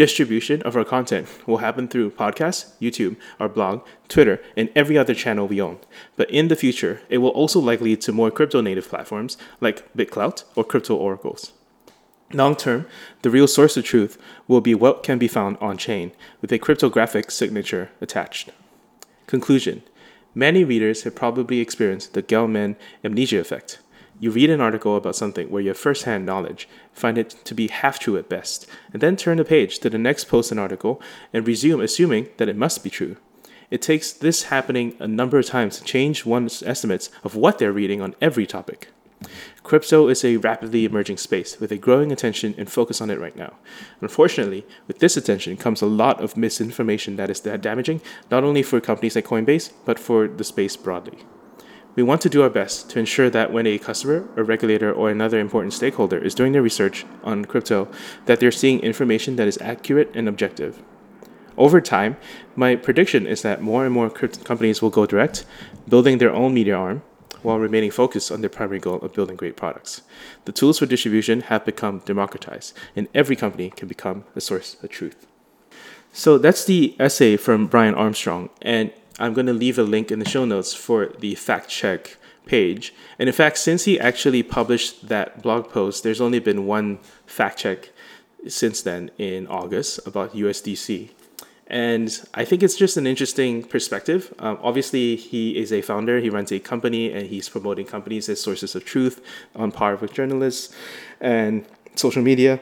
Distribution 0.00 0.62
of 0.62 0.76
our 0.76 0.84
content 0.86 1.28
will 1.46 1.58
happen 1.58 1.86
through 1.86 2.12
podcasts, 2.12 2.72
YouTube, 2.80 3.16
our 3.38 3.50
blog, 3.50 3.86
Twitter, 4.08 4.40
and 4.56 4.70
every 4.74 4.96
other 4.96 5.14
channel 5.14 5.46
we 5.46 5.60
own. 5.60 5.78
But 6.16 6.30
in 6.30 6.48
the 6.48 6.56
future, 6.56 7.02
it 7.10 7.18
will 7.18 7.28
also 7.28 7.60
likely 7.60 7.90
lead 7.90 8.00
to 8.00 8.12
more 8.12 8.30
crypto 8.30 8.62
native 8.62 8.88
platforms 8.88 9.36
like 9.60 9.92
BitClout 9.94 10.44
or 10.56 10.64
Crypto 10.64 10.96
Oracles. 10.96 11.52
Long 12.32 12.56
term, 12.56 12.86
the 13.20 13.28
real 13.28 13.46
source 13.46 13.76
of 13.76 13.84
truth 13.84 14.16
will 14.48 14.62
be 14.62 14.74
what 14.74 15.02
can 15.02 15.18
be 15.18 15.28
found 15.28 15.58
on 15.58 15.76
chain 15.76 16.12
with 16.40 16.50
a 16.50 16.58
cryptographic 16.58 17.30
signature 17.30 17.90
attached. 18.00 18.48
Conclusion 19.26 19.82
Many 20.34 20.64
readers 20.64 21.02
have 21.02 21.14
probably 21.14 21.60
experienced 21.60 22.14
the 22.14 22.22
Gell-Mann 22.22 22.76
amnesia 23.04 23.38
effect 23.38 23.80
you 24.20 24.30
read 24.30 24.50
an 24.50 24.60
article 24.60 24.96
about 24.96 25.16
something 25.16 25.50
where 25.50 25.62
you 25.62 25.68
have 25.68 25.78
first-hand 25.78 26.26
knowledge, 26.26 26.68
find 26.92 27.16
it 27.16 27.30
to 27.44 27.54
be 27.54 27.68
half 27.68 27.98
true 27.98 28.18
at 28.18 28.28
best, 28.28 28.66
and 28.92 29.02
then 29.02 29.16
turn 29.16 29.38
the 29.38 29.44
page 29.44 29.78
to 29.78 29.88
the 29.88 29.98
next 29.98 30.24
post 30.26 30.50
and 30.50 30.60
article 30.60 31.00
and 31.32 31.48
resume 31.48 31.80
assuming 31.80 32.28
that 32.36 32.48
it 32.48 32.56
must 32.56 32.84
be 32.84 32.90
true. 32.90 33.16
It 33.70 33.80
takes 33.80 34.12
this 34.12 34.44
happening 34.44 34.94
a 34.98 35.08
number 35.08 35.38
of 35.38 35.46
times 35.46 35.78
to 35.78 35.84
change 35.84 36.26
one's 36.26 36.62
estimates 36.62 37.08
of 37.24 37.34
what 37.34 37.58
they're 37.58 37.72
reading 37.72 38.02
on 38.02 38.14
every 38.20 38.46
topic. 38.46 38.88
Crypto 39.62 40.08
is 40.08 40.24
a 40.24 40.38
rapidly 40.38 40.84
emerging 40.84 41.18
space 41.18 41.60
with 41.60 41.70
a 41.70 41.76
growing 41.76 42.10
attention 42.10 42.54
and 42.58 42.70
focus 42.70 43.00
on 43.00 43.10
it 43.10 43.20
right 43.20 43.36
now. 43.36 43.54
Unfortunately, 44.00 44.66
with 44.86 44.98
this 44.98 45.16
attention 45.16 45.56
comes 45.56 45.82
a 45.82 45.86
lot 45.86 46.22
of 46.22 46.36
misinformation 46.36 47.16
that 47.16 47.30
is 47.30 47.40
damaging 47.40 48.00
not 48.30 48.44
only 48.44 48.62
for 48.62 48.80
companies 48.80 49.14
like 49.14 49.26
Coinbase, 49.26 49.72
but 49.84 49.98
for 49.98 50.26
the 50.26 50.44
space 50.44 50.76
broadly. 50.76 51.18
We 52.00 52.04
want 52.04 52.22
to 52.22 52.30
do 52.30 52.40
our 52.40 52.48
best 52.48 52.88
to 52.90 52.98
ensure 52.98 53.28
that 53.28 53.52
when 53.52 53.66
a 53.66 53.76
customer, 53.76 54.26
a 54.34 54.42
regulator, 54.42 54.90
or 54.90 55.10
another 55.10 55.38
important 55.38 55.74
stakeholder 55.74 56.16
is 56.16 56.34
doing 56.34 56.52
their 56.52 56.62
research 56.62 57.04
on 57.22 57.44
crypto, 57.44 57.88
that 58.24 58.40
they're 58.40 58.50
seeing 58.50 58.80
information 58.80 59.36
that 59.36 59.46
is 59.46 59.58
accurate 59.60 60.10
and 60.14 60.26
objective. 60.26 60.82
Over 61.58 61.78
time, 61.82 62.16
my 62.56 62.74
prediction 62.74 63.26
is 63.26 63.42
that 63.42 63.60
more 63.60 63.84
and 63.84 63.92
more 63.92 64.08
crypto 64.08 64.42
companies 64.42 64.80
will 64.80 64.88
go 64.88 65.04
direct, 65.04 65.44
building 65.86 66.16
their 66.16 66.32
own 66.32 66.54
media 66.54 66.74
arm, 66.74 67.02
while 67.42 67.58
remaining 67.58 67.90
focused 67.90 68.32
on 68.32 68.40
their 68.40 68.48
primary 68.48 68.78
goal 68.78 69.00
of 69.00 69.12
building 69.12 69.36
great 69.36 69.58
products. 69.58 70.00
The 70.46 70.52
tools 70.52 70.78
for 70.78 70.86
distribution 70.86 71.42
have 71.42 71.66
become 71.66 71.98
democratized, 72.06 72.72
and 72.96 73.08
every 73.14 73.36
company 73.36 73.68
can 73.76 73.88
become 73.88 74.24
a 74.34 74.40
source 74.40 74.82
of 74.82 74.88
truth. 74.88 75.26
So 76.14 76.38
that's 76.38 76.64
the 76.64 76.96
essay 76.98 77.36
from 77.36 77.66
Brian 77.66 77.94
Armstrong, 77.94 78.48
and 78.62 78.90
I'm 79.20 79.34
going 79.34 79.46
to 79.46 79.52
leave 79.52 79.78
a 79.78 79.82
link 79.82 80.10
in 80.10 80.18
the 80.18 80.28
show 80.28 80.44
notes 80.44 80.74
for 80.74 81.06
the 81.18 81.34
fact 81.34 81.68
check 81.68 82.16
page. 82.46 82.94
And 83.18 83.28
in 83.28 83.34
fact, 83.34 83.58
since 83.58 83.84
he 83.84 84.00
actually 84.00 84.42
published 84.42 85.08
that 85.08 85.42
blog 85.42 85.70
post, 85.70 86.02
there's 86.02 86.20
only 86.20 86.40
been 86.40 86.66
one 86.66 86.98
fact 87.26 87.58
check 87.58 87.90
since 88.48 88.82
then 88.82 89.10
in 89.18 89.46
August 89.46 90.00
about 90.06 90.34
USDC. 90.34 91.10
And 91.66 92.20
I 92.34 92.44
think 92.44 92.64
it's 92.64 92.74
just 92.74 92.96
an 92.96 93.06
interesting 93.06 93.62
perspective. 93.62 94.34
Um, 94.40 94.58
obviously, 94.60 95.14
he 95.14 95.56
is 95.56 95.72
a 95.72 95.82
founder, 95.82 96.18
he 96.18 96.28
runs 96.28 96.50
a 96.50 96.58
company, 96.58 97.12
and 97.12 97.28
he's 97.28 97.48
promoting 97.48 97.86
companies 97.86 98.28
as 98.28 98.40
sources 98.40 98.74
of 98.74 98.84
truth 98.84 99.22
on 99.54 99.70
par 99.70 99.94
with 99.94 100.12
journalists 100.12 100.74
and 101.20 101.64
social 101.94 102.22
media. 102.22 102.58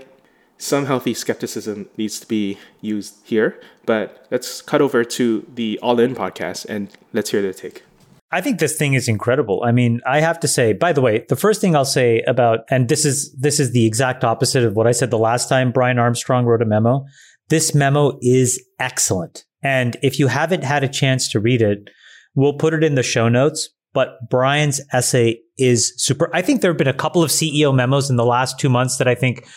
Some 0.59 0.87
healthy 0.87 1.15
skepticism 1.15 1.89
needs 1.97 2.19
to 2.19 2.27
be 2.27 2.59
used 2.81 3.17
here, 3.25 3.61
but 3.87 4.27
let's 4.31 4.61
cut 4.61 4.83
over 4.83 5.05
to 5.05 5.47
the 5.55 5.79
All 5.81 6.01
In 6.01 6.17
podcast 6.17 6.67
and 6.67 6.91
let's 7.13 7.31
hear 7.31 7.41
their 7.41 7.53
take. 7.53 7.85
I 8.31 8.41
think 8.41 8.59
this 8.59 8.77
thing 8.77 8.95
is 8.95 9.09
incredible. 9.09 9.63
I 9.65 9.71
mean, 9.73 10.01
I 10.05 10.21
have 10.21 10.41
to 10.41 10.49
say, 10.49 10.73
by 10.73 10.93
the 10.93 11.01
way, 11.01 11.25
the 11.29 11.37
first 11.37 11.61
thing 11.61 11.77
I'll 11.77 11.85
say 11.85 12.23
about, 12.27 12.61
and 12.71 12.89
this 12.89 13.05
is, 13.05 13.33
this 13.39 13.59
is 13.61 13.73
the 13.73 13.87
exact 13.87 14.25
opposite 14.25 14.65
of 14.65 14.75
what 14.75 14.87
I 14.87 14.93
said 14.93 15.11
the 15.11 15.19
last 15.19 15.49
time 15.49 15.71
Brian 15.71 15.99
Armstrong 15.99 16.45
wrote 16.45 16.61
a 16.61 16.67
memo. 16.67 17.07
This 17.49 17.75
memo 17.75 18.19
is 18.21 18.63
excellent. 18.79 19.45
And 19.63 19.97
if 20.03 20.19
you 20.19 20.27
haven't 20.27 20.65
had 20.65 20.85
a 20.85 20.89
chance 20.89 21.31
to 21.31 21.41
read 21.41 21.63
it, 21.63 21.89
we'll 22.35 22.59
put 22.59 22.75
it 22.75 22.85
in 22.85 22.97
the 22.97 23.03
show 23.03 23.29
notes. 23.29 23.71
But 23.95 24.29
Brian's 24.29 24.81
essay 24.93 25.41
is 25.57 25.95
super. 25.97 26.29
I 26.35 26.43
think 26.43 26.61
there 26.61 26.71
have 26.71 26.79
been 26.79 26.87
a 26.87 26.93
couple 26.93 27.23
of 27.23 27.31
CEO 27.31 27.75
memos 27.75 28.11
in 28.11 28.17
the 28.17 28.27
last 28.27 28.59
two 28.59 28.69
months 28.69 28.99
that 28.99 29.09
I 29.09 29.15
think 29.15 29.49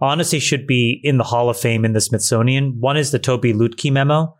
honestly 0.00 0.38
should 0.38 0.66
be 0.66 1.00
in 1.02 1.18
the 1.18 1.24
Hall 1.24 1.48
of 1.48 1.58
Fame 1.58 1.84
in 1.84 1.92
the 1.92 2.00
Smithsonian. 2.00 2.80
One 2.80 2.96
is 2.96 3.10
the 3.10 3.18
Tobi 3.18 3.54
Lutke 3.54 3.90
memo, 3.90 4.36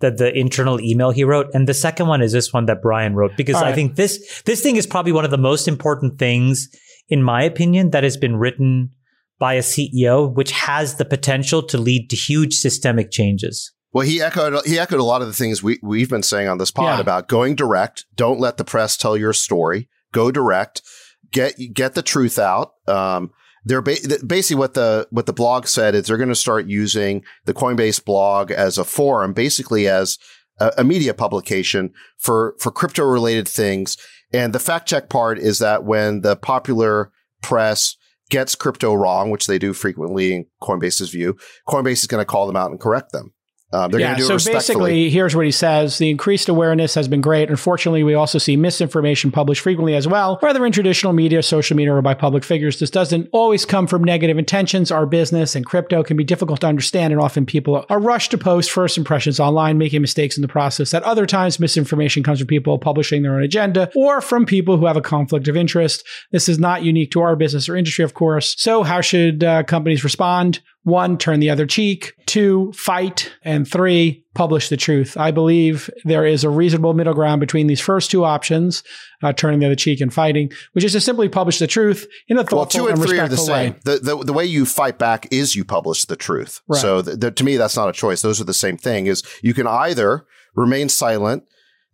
that 0.00 0.18
the 0.18 0.36
internal 0.36 0.80
email 0.80 1.10
he 1.10 1.24
wrote, 1.24 1.48
and 1.54 1.68
the 1.68 1.74
second 1.74 2.06
one 2.06 2.22
is 2.22 2.32
this 2.32 2.52
one 2.52 2.66
that 2.66 2.82
Brian 2.82 3.14
wrote 3.14 3.36
because 3.36 3.56
right. 3.56 3.66
I 3.66 3.72
think 3.72 3.96
this 3.96 4.42
this 4.44 4.62
thing 4.62 4.76
is 4.76 4.86
probably 4.86 5.12
one 5.12 5.24
of 5.24 5.30
the 5.30 5.38
most 5.38 5.68
important 5.68 6.18
things, 6.18 6.68
in 7.08 7.22
my 7.22 7.42
opinion, 7.42 7.90
that 7.90 8.04
has 8.04 8.16
been 8.16 8.36
written 8.36 8.90
by 9.38 9.54
a 9.54 9.60
CEO, 9.60 10.32
which 10.32 10.52
has 10.52 10.96
the 10.96 11.04
potential 11.04 11.62
to 11.62 11.78
lead 11.78 12.10
to 12.10 12.16
huge 12.16 12.54
systemic 12.54 13.10
changes. 13.10 13.72
Well, 13.92 14.06
he 14.06 14.22
echoed 14.22 14.64
he 14.64 14.78
echoed 14.78 15.00
a 15.00 15.04
lot 15.04 15.22
of 15.22 15.26
the 15.26 15.34
things 15.34 15.62
we 15.62 15.78
we've 15.82 16.10
been 16.10 16.22
saying 16.22 16.48
on 16.48 16.58
this 16.58 16.70
pod 16.70 16.96
yeah. 16.96 17.00
about 17.00 17.28
going 17.28 17.56
direct. 17.56 18.06
Don't 18.14 18.40
let 18.40 18.56
the 18.56 18.64
press 18.64 18.96
tell 18.96 19.16
your 19.16 19.32
story. 19.32 19.88
Go 20.12 20.30
direct. 20.30 20.82
Get 21.30 21.54
get 21.72 21.94
the 21.94 22.02
truth 22.02 22.38
out. 22.38 22.72
Um, 22.86 23.32
they're 23.64 23.82
ba- 23.82 23.96
basically 24.26 24.58
what 24.58 24.74
the 24.74 25.06
what 25.10 25.26
the 25.26 25.32
blog 25.32 25.66
said 25.66 25.94
is 25.94 26.06
they're 26.06 26.16
going 26.16 26.28
to 26.28 26.34
start 26.34 26.66
using 26.66 27.24
the 27.44 27.54
Coinbase 27.54 28.04
blog 28.04 28.50
as 28.50 28.78
a 28.78 28.84
forum, 28.84 29.32
basically 29.32 29.86
as 29.88 30.18
a, 30.58 30.72
a 30.78 30.84
media 30.84 31.14
publication 31.14 31.92
for 32.18 32.54
for 32.58 32.70
crypto 32.70 33.04
related 33.04 33.48
things. 33.48 33.96
And 34.32 34.52
the 34.52 34.60
fact 34.60 34.88
check 34.88 35.08
part 35.08 35.38
is 35.38 35.58
that 35.58 35.84
when 35.84 36.20
the 36.20 36.36
popular 36.36 37.10
press 37.42 37.96
gets 38.30 38.54
crypto 38.54 38.94
wrong, 38.94 39.30
which 39.30 39.46
they 39.46 39.58
do 39.58 39.72
frequently 39.72 40.34
in 40.34 40.46
Coinbase's 40.62 41.10
view, 41.10 41.36
Coinbase 41.68 42.02
is 42.02 42.06
going 42.06 42.20
to 42.20 42.26
call 42.26 42.46
them 42.46 42.56
out 42.56 42.70
and 42.70 42.80
correct 42.80 43.12
them. 43.12 43.32
Um, 43.72 43.96
yeah, 43.98 44.16
so 44.16 44.36
basically, 44.36 45.10
here's 45.10 45.36
what 45.36 45.44
he 45.44 45.52
says. 45.52 45.98
The 45.98 46.10
increased 46.10 46.48
awareness 46.48 46.94
has 46.94 47.06
been 47.06 47.20
great. 47.20 47.50
Unfortunately, 47.50 48.02
we 48.02 48.14
also 48.14 48.38
see 48.38 48.56
misinformation 48.56 49.30
published 49.30 49.60
frequently 49.60 49.94
as 49.94 50.08
well, 50.08 50.38
whether 50.40 50.66
in 50.66 50.72
traditional 50.72 51.12
media, 51.12 51.40
social 51.42 51.76
media, 51.76 51.94
or 51.94 52.02
by 52.02 52.14
public 52.14 52.42
figures. 52.42 52.80
This 52.80 52.90
doesn't 52.90 53.28
always 53.30 53.64
come 53.64 53.86
from 53.86 54.02
negative 54.02 54.38
intentions. 54.38 54.90
Our 54.90 55.06
business 55.06 55.54
and 55.54 55.64
crypto 55.64 56.02
can 56.02 56.16
be 56.16 56.24
difficult 56.24 56.62
to 56.62 56.66
understand, 56.66 57.12
and 57.12 57.22
often 57.22 57.46
people 57.46 57.86
are 57.88 58.00
rushed 58.00 58.32
to 58.32 58.38
post 58.38 58.72
first 58.72 58.98
impressions 58.98 59.38
online, 59.38 59.78
making 59.78 60.00
mistakes 60.00 60.36
in 60.36 60.42
the 60.42 60.48
process. 60.48 60.92
At 60.92 61.04
other 61.04 61.26
times, 61.26 61.60
misinformation 61.60 62.24
comes 62.24 62.40
from 62.40 62.48
people 62.48 62.76
publishing 62.76 63.22
their 63.22 63.36
own 63.36 63.42
agenda 63.42 63.88
or 63.94 64.20
from 64.20 64.46
people 64.46 64.78
who 64.78 64.86
have 64.86 64.96
a 64.96 65.02
conflict 65.02 65.46
of 65.46 65.56
interest. 65.56 66.04
This 66.32 66.48
is 66.48 66.58
not 66.58 66.82
unique 66.82 67.12
to 67.12 67.20
our 67.20 67.36
business 67.36 67.68
or 67.68 67.76
industry, 67.76 68.04
of 68.04 68.14
course. 68.14 68.56
So, 68.58 68.82
how 68.82 69.00
should 69.00 69.44
uh, 69.44 69.62
companies 69.62 70.02
respond? 70.02 70.60
One, 70.82 71.18
turn 71.18 71.40
the 71.40 71.50
other 71.50 71.66
cheek. 71.66 72.14
Two, 72.30 72.70
fight. 72.76 73.32
And 73.42 73.66
three, 73.66 74.24
publish 74.34 74.68
the 74.68 74.76
truth. 74.76 75.16
I 75.16 75.32
believe 75.32 75.90
there 76.04 76.24
is 76.24 76.44
a 76.44 76.48
reasonable 76.48 76.94
middle 76.94 77.12
ground 77.12 77.40
between 77.40 77.66
these 77.66 77.80
first 77.80 78.08
two 78.08 78.24
options, 78.24 78.84
uh, 79.24 79.32
turning 79.32 79.58
the 79.58 79.66
other 79.66 79.74
cheek 79.74 80.00
and 80.00 80.14
fighting, 80.14 80.52
which 80.70 80.84
is 80.84 80.92
to 80.92 81.00
simply 81.00 81.28
publish 81.28 81.58
the 81.58 81.66
truth 81.66 82.06
in 82.28 82.38
a 82.38 82.44
thoughtful 82.44 82.58
well, 82.58 82.66
two 82.66 82.86
and, 82.86 82.98
and 82.98 83.04
three 83.04 83.18
are 83.18 83.26
the 83.26 83.36
same. 83.36 83.74
The, 83.84 83.98
the, 83.98 84.16
the, 84.16 84.32
way 84.32 84.44
you 84.44 84.64
fight 84.64 84.96
back 84.96 85.26
is 85.32 85.56
you 85.56 85.64
publish 85.64 86.04
the 86.04 86.14
truth. 86.14 86.60
Right. 86.68 86.80
So 86.80 87.02
the, 87.02 87.16
the, 87.16 87.30
to 87.32 87.42
me, 87.42 87.56
that's 87.56 87.74
not 87.74 87.88
a 87.88 87.92
choice. 87.92 88.22
Those 88.22 88.40
are 88.40 88.44
the 88.44 88.54
same 88.54 88.76
thing 88.76 89.06
is 89.06 89.24
you 89.42 89.52
can 89.52 89.66
either 89.66 90.24
remain 90.54 90.88
silent, 90.88 91.42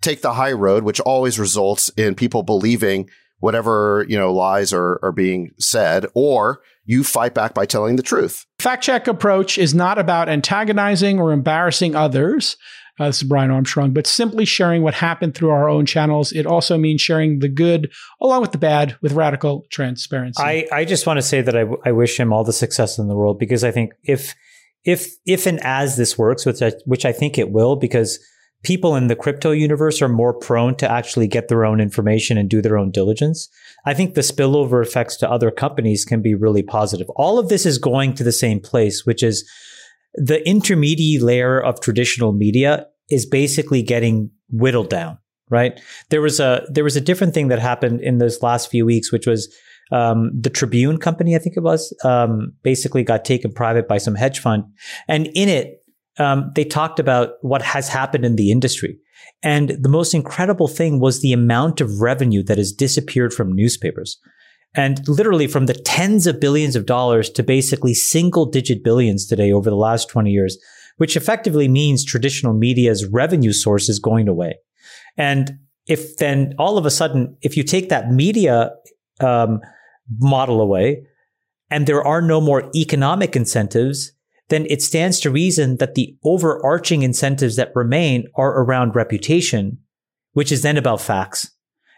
take 0.03 0.21
the 0.21 0.35
high 0.35 0.53
road, 0.53 0.85
which 0.85 1.01
always 1.01 1.39
results 1.39 1.89
in 1.97 2.15
people 2.15 2.43
believing 2.43 3.09
whatever, 3.39 4.05
you 4.07 4.19
know, 4.19 4.35
lies 4.35 4.75
are, 4.75 5.01
are 5.03 5.13
being 5.13 5.53
said, 5.59 6.05
or 6.13 6.61
you 6.87 7.05
fight 7.05 7.35
back 7.35 7.53
by 7.53 7.67
telling 7.67 7.97
the 7.97 8.03
truth. 8.03 8.47
Fact 8.59 8.83
check 8.83 9.07
approach 9.07 9.59
is 9.59 9.75
not 9.75 9.99
about 9.99 10.29
antagonizing 10.29 11.21
or 11.21 11.33
embarrassing 11.33 11.95
others. 11.95 12.57
Uh, 12.99 13.09
this 13.09 13.19
is 13.19 13.29
Brian 13.29 13.51
Armstrong, 13.51 13.93
but 13.93 14.07
simply 14.07 14.47
sharing 14.47 14.83
what 14.83 14.95
happened 14.95 15.35
through 15.35 15.51
our 15.51 15.69
own 15.69 15.85
channels. 15.85 16.33
It 16.33 16.47
also 16.47 16.79
means 16.79 17.03
sharing 17.03 17.41
the 17.41 17.49
good 17.49 17.93
along 18.23 18.41
with 18.41 18.53
the 18.53 18.59
bad 18.59 18.97
with 19.03 19.13
radical 19.13 19.67
transparency. 19.71 20.43
I, 20.43 20.67
I 20.73 20.85
just 20.87 21.07
want 21.07 21.19
to 21.19 21.23
say 21.23 21.43
that 21.43 21.55
I, 21.55 21.67
I 21.85 21.93
wish 21.93 22.19
him 22.19 22.33
all 22.33 22.43
the 22.43 22.55
success 22.55 22.99
in 22.99 23.09
the 23.09 23.15
world 23.15 23.39
because 23.39 23.65
I 23.65 23.71
think 23.71 23.93
if 24.03 24.35
if 24.85 25.11
if 25.27 25.47
and 25.47 25.61
as 25.63 25.97
this 25.97 26.17
works, 26.17 26.47
which 26.47 26.63
I, 26.63 26.73
which 26.87 27.05
I 27.05 27.13
think 27.13 27.37
it 27.37 27.51
will, 27.51 27.77
because 27.77 28.19
people 28.67 28.97
in 28.97 29.07
the 29.07 29.15
crypto 29.15 29.53
universe 29.53 30.03
are 30.03 30.09
more 30.09 30.35
prone 30.35 30.75
to 30.75 30.91
actually 30.91 31.29
get 31.29 31.47
their 31.47 31.65
own 31.65 31.81
information 31.81 32.37
and 32.37 32.51
do 32.51 32.61
their 32.61 32.77
own 32.77 32.91
diligence. 32.91 33.49
I 33.85 33.95
think 33.95 34.15
the 34.15 34.23
spillover 34.23 34.85
effects 34.85 35.17
to 35.19 35.31
other 35.31 35.53
companies 35.53 36.05
can 36.05 36.21
be 36.21 36.35
really 36.35 36.65
positive. 36.65 37.09
All 37.15 37.39
of 37.39 37.49
this 37.49 37.65
is 37.65 37.79
going 37.79 38.15
to 38.15 38.25
the 38.25 38.33
same 38.33 38.59
place, 38.59 39.07
which 39.07 39.23
is 39.23 39.49
the 40.15 40.45
intermediate 40.49 41.23
layer 41.23 41.63
of 41.63 41.81
traditional 41.81 42.33
media 42.33 42.87
is 43.09 43.25
basically 43.25 43.85
getting 43.85 44.31
whittled 44.51 44.91
down, 44.91 45.19
right? 45.49 45.81
There 46.11 46.21
was 46.21 46.41
a 46.41 46.67
there 46.69 46.83
was 46.83 46.97
a 46.97 47.01
different 47.01 47.35
thing 47.35 47.47
that 47.49 47.61
happened 47.61 48.01
in 48.01 48.19
those 48.19 48.43
last 48.43 48.69
few 48.69 48.85
weeks, 48.85 49.13
which 49.13 49.29
was 49.29 49.55
um, 49.93 50.33
the 50.35 50.51
Tribune 50.51 50.99
company, 50.99 51.37
I 51.37 51.39
think 51.39 51.57
it 51.57 51.63
was, 51.63 51.95
um, 52.03 52.55
basically 52.65 53.05
got 53.05 53.25
taken 53.25 53.53
private 53.53 53.87
by 53.87 53.99
some 53.99 54.17
hedge 54.17 54.41
fund, 54.41 54.65
and 55.07 55.29
in 55.37 55.49
it 55.49 55.86
um, 56.19 56.51
they 56.55 56.65
talked 56.65 56.99
about 56.99 57.35
what 57.43 57.63
has 57.63 57.89
happened 57.89 58.25
in 58.25 58.37
the 58.37 58.51
industry. 58.51 58.99
And 59.43 59.71
the 59.71 59.89
most 59.89 60.15
incredible 60.15 60.69
thing 60.69 61.01
was 61.01 61.21
the 61.21 61.33
amount 61.33 61.81
of 61.81 62.01
revenue 62.01 62.43
that 62.45 62.59
has 62.59 62.73
disappeared 62.73 63.33
from 63.33 63.53
newspapers. 63.53 64.19
And 64.75 65.07
literally 65.09 65.47
from 65.47 65.67
the 65.67 65.75
tens 65.75 66.27
of 66.27 66.41
billions 66.41 66.77
of 66.77 66.87
dollars 66.87 67.31
to 67.31 67.43
basically 67.43 67.95
single 67.95 68.47
digit 68.47 68.85
billions 68.85 69.27
today 69.27 69.53
over 69.53 69.71
the 69.71 69.77
last 69.77 70.09
20 70.09 70.31
years, 70.31 70.59
which 70.99 71.17
effectively 71.17 71.69
means 71.69 72.05
traditional 72.05 72.53
media's 72.53 73.07
revenue 73.07 73.53
source 73.53 73.89
is 73.89 73.99
going 73.99 74.29
away. 74.29 74.55
And 75.17 75.59
if 75.87 76.17
then 76.17 76.55
all 76.59 76.77
of 76.79 76.85
a 76.85 76.91
sudden, 76.91 77.37
if 77.43 77.57
you 77.57 77.63
take 77.63 77.89
that 77.89 78.11
media 78.11 78.71
um, 79.21 79.61
model 80.19 80.61
away 80.61 81.07
and 81.71 81.87
there 81.87 82.05
are 82.05 82.21
no 82.21 82.41
more 82.41 82.71
economic 82.75 83.35
incentives, 83.35 84.13
then 84.49 84.67
it 84.69 84.83
stands 84.83 85.21
to 85.21 85.31
reason 85.31 85.77
that 85.79 85.95
the 85.95 86.17
overarching 86.25 87.03
incentives 87.03 87.57
that 87.57 87.73
remain 87.75 88.25
are 88.37 88.63
around 88.63 88.95
reputation, 88.95 89.79
which 90.33 90.53
is 90.53 90.63
then 90.63 90.77
about 90.77 91.01
facts. 91.01 91.51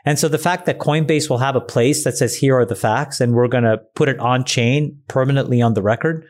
And 0.04 0.18
so 0.18 0.28
the 0.28 0.38
fact 0.38 0.64
that 0.66 0.78
Coinbase 0.78 1.28
will 1.28 1.38
have 1.38 1.56
a 1.56 1.60
place 1.60 2.04
that 2.04 2.16
says, 2.16 2.36
here 2.36 2.56
are 2.56 2.64
the 2.64 2.74
facts, 2.74 3.20
and 3.20 3.34
we're 3.34 3.48
going 3.48 3.64
to 3.64 3.80
put 3.94 4.08
it 4.08 4.18
on 4.20 4.44
chain 4.44 4.98
permanently 5.08 5.60
on 5.60 5.74
the 5.74 5.82
record, 5.82 6.24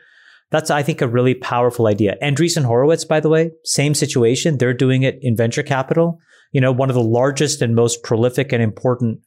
that's, 0.51 0.71
I 0.71 0.83
think, 0.83 1.01
a 1.01 1.07
really 1.07 1.35
powerful 1.35 1.87
idea. 1.87 2.17
Andreessen 2.21 2.65
Horowitz, 2.65 3.05
by 3.05 3.19
the 3.19 3.29
way, 3.29 3.51
same 3.63 3.93
situation. 3.93 4.57
They're 4.57 4.73
doing 4.73 5.03
it 5.03 5.19
in 5.21 5.37
venture 5.37 5.63
capital. 5.63 6.19
You 6.51 6.59
know, 6.59 6.71
one 6.71 6.89
of 6.89 6.95
the 6.95 7.03
largest 7.03 7.61
and 7.61 7.75
most 7.75 8.03
prolific 8.03 8.51
and 8.51 8.61
important 8.61 9.19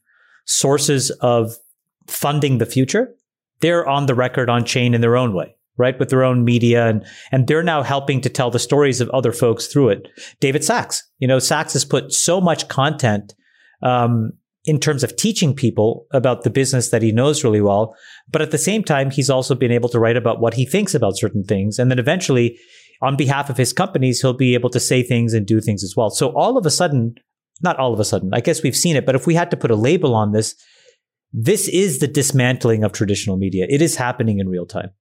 sources 0.45 1.09
of 1.21 1.55
funding 2.07 2.57
the 2.57 2.65
future. 2.65 3.15
They're 3.61 3.87
on 3.87 4.05
the 4.05 4.15
record 4.15 4.49
on 4.49 4.65
chain 4.65 4.93
in 4.93 4.99
their 4.99 5.15
own 5.15 5.33
way 5.33 5.55
right? 5.77 5.97
With 5.99 6.09
their 6.09 6.23
own 6.23 6.43
media 6.43 6.87
and, 6.87 7.05
and 7.31 7.47
they're 7.47 7.63
now 7.63 7.81
helping 7.83 8.21
to 8.21 8.29
tell 8.29 8.51
the 8.51 8.59
stories 8.59 9.01
of 9.01 9.09
other 9.09 9.31
folks 9.31 9.67
through 9.67 9.89
it. 9.89 10.07
David 10.39 10.63
Sacks 10.63 11.03
you 11.23 11.27
know, 11.27 11.39
Sacks 11.39 11.71
has 11.71 11.85
put 11.85 12.11
so 12.11 12.41
much 12.41 12.67
content, 12.67 13.33
um, 13.81 14.33
in 14.65 14.77
terms 14.77 15.03
of 15.03 15.15
teaching 15.15 15.53
people 15.53 16.05
about 16.11 16.43
the 16.43 16.49
business 16.49 16.89
that 16.89 17.01
he 17.01 17.13
knows 17.13 17.45
really 17.45 17.61
well. 17.61 17.95
But 18.29 18.41
at 18.41 18.51
the 18.51 18.57
same 18.57 18.83
time, 18.83 19.09
he's 19.09 19.29
also 19.29 19.55
been 19.55 19.71
able 19.71 19.87
to 19.89 19.99
write 19.99 20.17
about 20.17 20.41
what 20.41 20.53
he 20.53 20.65
thinks 20.65 20.93
about 20.93 21.17
certain 21.17 21.45
things. 21.45 21.79
And 21.79 21.91
then 21.91 21.99
eventually, 21.99 22.57
on 23.01 23.15
behalf 23.15 23.49
of 23.49 23.55
his 23.55 23.71
companies, 23.71 24.21
he'll 24.21 24.33
be 24.33 24.53
able 24.53 24.69
to 24.71 24.79
say 24.79 25.01
things 25.01 25.33
and 25.33 25.45
do 25.45 25.59
things 25.59 25.83
as 25.83 25.95
well. 25.95 26.09
So 26.09 26.29
all 26.29 26.57
of 26.57 26.65
a 26.65 26.71
sudden, 26.71 27.15
not 27.61 27.77
all 27.77 27.93
of 27.93 27.99
a 27.99 28.05
sudden, 28.05 28.31
I 28.33 28.39
guess 28.39 28.63
we've 28.63 28.75
seen 28.75 28.95
it, 28.95 29.05
but 29.05 29.15
if 29.15 29.27
we 29.27 29.35
had 29.35 29.51
to 29.51 29.57
put 29.57 29.71
a 29.71 29.75
label 29.75 30.15
on 30.15 30.31
this, 30.31 30.55
this 31.31 31.67
is 31.67 31.99
the 31.99 32.07
dismantling 32.07 32.83
of 32.83 32.91
traditional 32.91 33.37
media. 33.37 33.65
It 33.69 33.81
is 33.81 33.95
happening 33.95 34.39
in 34.39 34.47
real 34.49 34.65
time. 34.65 34.91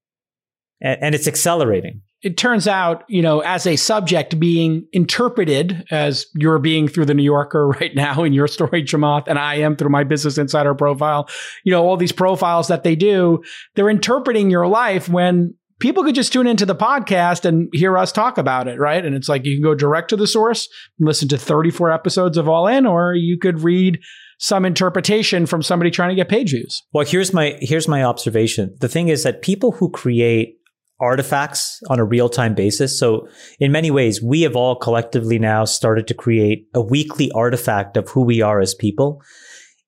And, 0.80 1.02
and 1.02 1.14
it's 1.14 1.28
accelerating 1.28 2.02
it 2.22 2.36
turns 2.36 2.68
out, 2.68 3.02
you 3.08 3.20
know, 3.20 3.40
as 3.40 3.66
a 3.66 3.76
subject 3.76 4.38
being 4.38 4.86
interpreted 4.92 5.84
as 5.90 6.26
you're 6.34 6.60
being 6.60 6.86
through 6.86 7.06
the 7.06 7.14
New 7.14 7.24
Yorker 7.24 7.68
right 7.80 7.94
now 7.94 8.22
in 8.22 8.32
your 8.32 8.48
story, 8.48 8.84
Chamath, 8.84 9.24
and 9.26 9.38
I 9.38 9.56
am 9.56 9.76
through 9.76 9.90
my 9.90 10.04
Business 10.04 10.38
Insider 10.38 10.74
profile, 10.74 11.28
you 11.64 11.72
know, 11.72 11.84
all 11.84 11.96
these 11.96 12.12
profiles 12.12 12.68
that 12.68 12.84
they 12.84 12.94
do, 12.94 13.42
they're 13.74 13.90
interpreting 13.90 14.50
your 14.50 14.68
life 14.68 15.08
when 15.08 15.54
people 15.80 16.04
could 16.04 16.14
just 16.14 16.32
tune 16.32 16.46
into 16.46 16.64
the 16.64 16.76
podcast 16.76 17.44
and 17.44 17.68
hear 17.72 17.98
us 17.98 18.12
talk 18.12 18.38
about 18.38 18.68
it, 18.68 18.78
right? 18.78 19.04
And 19.04 19.16
it's 19.16 19.28
like 19.28 19.44
you 19.44 19.56
can 19.56 19.64
go 19.64 19.74
direct 19.74 20.10
to 20.10 20.16
the 20.16 20.28
source 20.28 20.68
and 20.98 21.08
listen 21.08 21.28
to 21.28 21.38
34 21.38 21.90
episodes 21.90 22.38
of 22.38 22.48
All 22.48 22.68
In, 22.68 22.86
or 22.86 23.14
you 23.14 23.36
could 23.36 23.62
read 23.62 23.98
some 24.38 24.64
interpretation 24.64 25.44
from 25.46 25.62
somebody 25.62 25.90
trying 25.90 26.10
to 26.10 26.14
get 26.14 26.28
page 26.28 26.50
views. 26.50 26.84
Well, 26.92 27.04
here's 27.04 27.32
my 27.32 27.56
here's 27.60 27.88
my 27.88 28.04
observation. 28.04 28.76
The 28.80 28.88
thing 28.88 29.08
is 29.08 29.24
that 29.24 29.42
people 29.42 29.72
who 29.72 29.90
create 29.90 30.56
artifacts 31.02 31.80
on 31.90 31.98
a 31.98 32.04
real 32.04 32.28
time 32.28 32.54
basis. 32.54 32.98
So 32.98 33.28
in 33.58 33.72
many 33.72 33.90
ways, 33.90 34.22
we 34.22 34.42
have 34.42 34.56
all 34.56 34.76
collectively 34.76 35.38
now 35.38 35.64
started 35.64 36.06
to 36.06 36.14
create 36.14 36.66
a 36.74 36.80
weekly 36.80 37.30
artifact 37.32 37.96
of 37.96 38.08
who 38.08 38.22
we 38.22 38.40
are 38.40 38.60
as 38.60 38.74
people. 38.74 39.20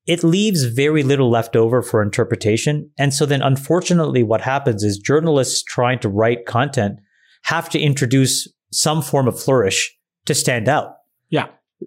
It 0.06 0.22
leaves 0.22 0.64
very 0.64 1.02
little 1.02 1.30
left 1.30 1.56
over 1.56 1.80
for 1.80 2.02
interpretation. 2.02 2.90
And 2.98 3.14
so 3.14 3.24
then 3.24 3.40
unfortunately, 3.40 4.22
what 4.22 4.42
happens 4.42 4.82
is 4.82 4.98
journalists 4.98 5.62
trying 5.62 6.00
to 6.00 6.08
write 6.08 6.44
content 6.44 6.98
have 7.44 7.68
to 7.70 7.78
introduce 7.78 8.48
some 8.72 9.00
form 9.00 9.28
of 9.28 9.40
flourish 9.40 9.96
to 10.26 10.34
stand 10.34 10.68
out. 10.68 10.94
Yeah. 11.30 11.46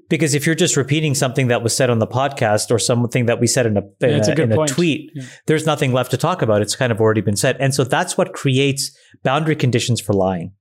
Because 0.10 0.34
if 0.34 0.46
you're 0.46 0.56
just 0.56 0.78
repeating 0.78 1.16
something 1.16 1.48
that 1.48 1.64
was 1.64 1.76
said 1.76 1.90
on 1.90 2.00
the 2.00 2.08
podcast 2.08 2.72
or 2.72 2.80
something 2.80 3.26
that 3.26 3.40
we 3.40 3.48
said 3.48 3.66
in 3.66 3.78
a, 3.78 3.82
in 4.02 4.22
a, 4.22 4.28
a, 4.28 4.42
in 4.42 4.52
a 4.52 4.68
tweet, 4.68 5.12
yeah. 5.14 5.24
there's 5.46 5.66
nothing 5.66 5.94
left 5.94 6.12
to 6.12 6.18
talk 6.18 6.42
about. 6.42 6.62
It's 6.62 6.76
kind 6.76 6.92
of 6.92 7.00
already 7.00 7.22
been 7.22 7.36
said. 7.36 7.58
And 7.60 7.74
so 7.74 7.84
that's 7.84 8.18
what 8.18 8.34
creates 8.34 8.96
boundary 9.24 9.56
conditions 9.56 10.02
for 10.02 10.14
lying. 10.14 10.54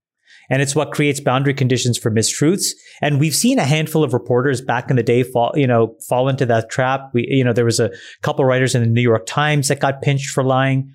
And 0.48 0.62
it's 0.62 0.76
what 0.76 0.92
creates 0.92 1.20
boundary 1.20 1.54
conditions 1.54 1.98
for 1.98 2.10
mistruths. 2.10 2.68
And 3.02 3.18
we've 3.18 3.34
seen 3.34 3.58
a 3.58 3.64
handful 3.64 4.04
of 4.04 4.12
reporters 4.12 4.60
back 4.60 4.90
in 4.90 4.96
the 4.96 5.02
day 5.02 5.22
fall, 5.22 5.52
you 5.56 5.66
know, 5.66 5.96
fall 6.08 6.28
into 6.28 6.46
that 6.46 6.70
trap. 6.70 7.10
We, 7.12 7.26
you 7.28 7.42
know, 7.42 7.52
there 7.52 7.64
was 7.64 7.80
a 7.80 7.90
couple 8.22 8.44
writers 8.44 8.74
in 8.74 8.82
the 8.82 8.88
New 8.88 9.02
York 9.02 9.26
Times 9.26 9.68
that 9.68 9.80
got 9.80 10.02
pinched 10.02 10.30
for 10.30 10.44
lying 10.44 10.92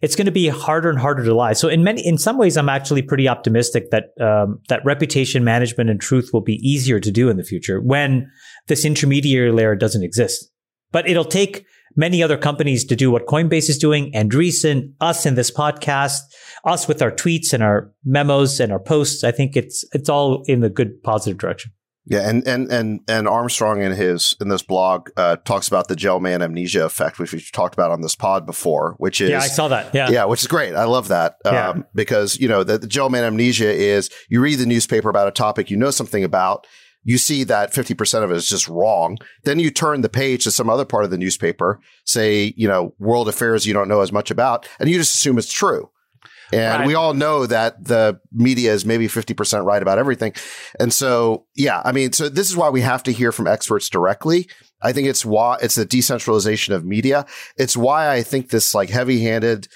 it's 0.00 0.16
going 0.16 0.26
to 0.26 0.32
be 0.32 0.48
harder 0.48 0.90
and 0.90 0.98
harder 0.98 1.24
to 1.24 1.34
lie. 1.34 1.52
So 1.52 1.68
in 1.68 1.82
many, 1.82 2.06
in 2.06 2.18
some 2.18 2.38
ways, 2.38 2.56
I'm 2.56 2.68
actually 2.68 3.02
pretty 3.02 3.28
optimistic 3.28 3.90
that 3.90 4.04
um, 4.20 4.60
that 4.68 4.84
reputation 4.84 5.44
management 5.44 5.90
and 5.90 6.00
truth 6.00 6.30
will 6.32 6.40
be 6.40 6.54
easier 6.56 7.00
to 7.00 7.10
do 7.10 7.28
in 7.28 7.36
the 7.36 7.44
future 7.44 7.80
when 7.80 8.30
this 8.68 8.84
intermediary 8.84 9.52
layer 9.52 9.74
doesn't 9.74 10.04
exist. 10.04 10.50
But 10.92 11.08
it'll 11.08 11.24
take 11.24 11.66
many 11.96 12.22
other 12.22 12.38
companies 12.38 12.84
to 12.84 12.96
do 12.96 13.10
what 13.10 13.26
Coinbase 13.26 13.68
is 13.68 13.78
doing, 13.78 14.12
Andreessen, 14.12 14.92
us 15.00 15.26
in 15.26 15.34
this 15.34 15.50
podcast, 15.50 16.20
us 16.64 16.86
with 16.86 17.02
our 17.02 17.10
tweets 17.10 17.52
and 17.52 17.62
our 17.62 17.92
memos 18.04 18.60
and 18.60 18.72
our 18.72 18.78
posts. 18.78 19.24
I 19.24 19.32
think 19.32 19.56
it's 19.56 19.84
it's 19.92 20.08
all 20.08 20.42
in 20.46 20.60
the 20.60 20.70
good 20.70 21.02
positive 21.02 21.38
direction. 21.38 21.72
Yeah, 22.10 22.26
and 22.26 22.46
and 22.48 22.72
and 22.72 23.00
and 23.06 23.28
Armstrong 23.28 23.82
in 23.82 23.92
his 23.92 24.34
in 24.40 24.48
this 24.48 24.62
blog 24.62 25.10
uh, 25.18 25.36
talks 25.36 25.68
about 25.68 25.88
the 25.88 25.96
Gell-Mann 25.96 26.40
amnesia 26.40 26.86
effect, 26.86 27.18
which 27.18 27.32
we've 27.32 27.52
talked 27.52 27.74
about 27.74 27.90
on 27.90 28.00
this 28.00 28.14
pod 28.14 28.46
before. 28.46 28.94
Which 28.96 29.20
is 29.20 29.28
yeah, 29.28 29.40
I 29.40 29.48
saw 29.48 29.68
that. 29.68 29.94
Yeah, 29.94 30.08
yeah, 30.08 30.24
which 30.24 30.40
is 30.40 30.46
great. 30.46 30.74
I 30.74 30.84
love 30.84 31.08
that 31.08 31.36
um, 31.44 31.54
yeah. 31.54 31.74
because 31.94 32.40
you 32.40 32.48
know 32.48 32.64
the, 32.64 32.78
the 32.78 32.86
Gell-Mann 32.86 33.24
amnesia 33.24 33.70
is 33.70 34.08
you 34.30 34.40
read 34.40 34.58
the 34.58 34.64
newspaper 34.64 35.10
about 35.10 35.28
a 35.28 35.32
topic 35.32 35.70
you 35.70 35.76
know 35.76 35.90
something 35.90 36.24
about, 36.24 36.66
you 37.04 37.18
see 37.18 37.44
that 37.44 37.74
fifty 37.74 37.92
percent 37.92 38.24
of 38.24 38.30
it 38.30 38.36
is 38.36 38.48
just 38.48 38.68
wrong. 38.68 39.18
Then 39.44 39.58
you 39.58 39.70
turn 39.70 40.00
the 40.00 40.08
page 40.08 40.44
to 40.44 40.50
some 40.50 40.70
other 40.70 40.86
part 40.86 41.04
of 41.04 41.10
the 41.10 41.18
newspaper, 41.18 41.78
say 42.06 42.54
you 42.56 42.68
know 42.68 42.94
world 42.98 43.28
affairs 43.28 43.66
you 43.66 43.74
don't 43.74 43.88
know 43.88 44.00
as 44.00 44.12
much 44.12 44.30
about, 44.30 44.66
and 44.80 44.88
you 44.88 44.96
just 44.96 45.14
assume 45.14 45.36
it's 45.36 45.52
true. 45.52 45.90
And 46.52 46.80
right. 46.80 46.86
we 46.86 46.94
all 46.94 47.14
know 47.14 47.46
that 47.46 47.84
the 47.84 48.20
media 48.32 48.72
is 48.72 48.84
maybe 48.86 49.06
50% 49.06 49.64
right 49.64 49.82
about 49.82 49.98
everything. 49.98 50.32
And 50.80 50.92
so, 50.92 51.46
yeah, 51.54 51.82
I 51.84 51.92
mean, 51.92 52.12
so 52.12 52.28
this 52.28 52.48
is 52.48 52.56
why 52.56 52.70
we 52.70 52.80
have 52.80 53.02
to 53.04 53.12
hear 53.12 53.32
from 53.32 53.46
experts 53.46 53.88
directly. 53.88 54.48
I 54.80 54.92
think 54.92 55.08
it's 55.08 55.24
why 55.24 55.58
it's 55.60 55.74
the 55.74 55.84
decentralization 55.84 56.74
of 56.74 56.84
media. 56.84 57.26
It's 57.56 57.76
why 57.76 58.10
I 58.10 58.22
think 58.22 58.50
this 58.50 58.74
like 58.74 58.88
heavy 58.90 59.20
handed, 59.20 59.68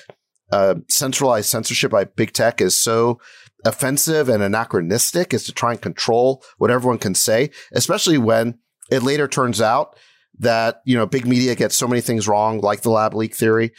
uh, 0.51 0.77
centralized 0.89 1.49
censorship 1.49 1.91
by 1.91 2.05
big 2.05 2.33
tech 2.33 2.61
is 2.61 2.79
so 2.79 3.21
offensive 3.65 4.29
and 4.29 4.43
anachronistic 4.43 5.33
is 5.33 5.45
to 5.45 5.53
try 5.53 5.73
and 5.73 5.81
control 5.81 6.43
what 6.59 6.71
everyone 6.71 6.99
can 6.99 7.15
say, 7.15 7.51
especially 7.73 8.19
when 8.19 8.59
it 8.91 9.03
later 9.03 9.29
turns 9.29 9.61
out 9.61 9.97
that, 10.39 10.81
you 10.85 10.97
know, 10.97 11.07
big 11.07 11.27
media 11.27 11.55
gets 11.55 11.77
so 11.77 11.87
many 11.87 12.01
things 12.01 12.27
wrong, 12.27 12.61
like 12.61 12.83
the 12.83 12.91
lab 12.91 13.15
leak 13.15 13.35
theory. 13.35 13.73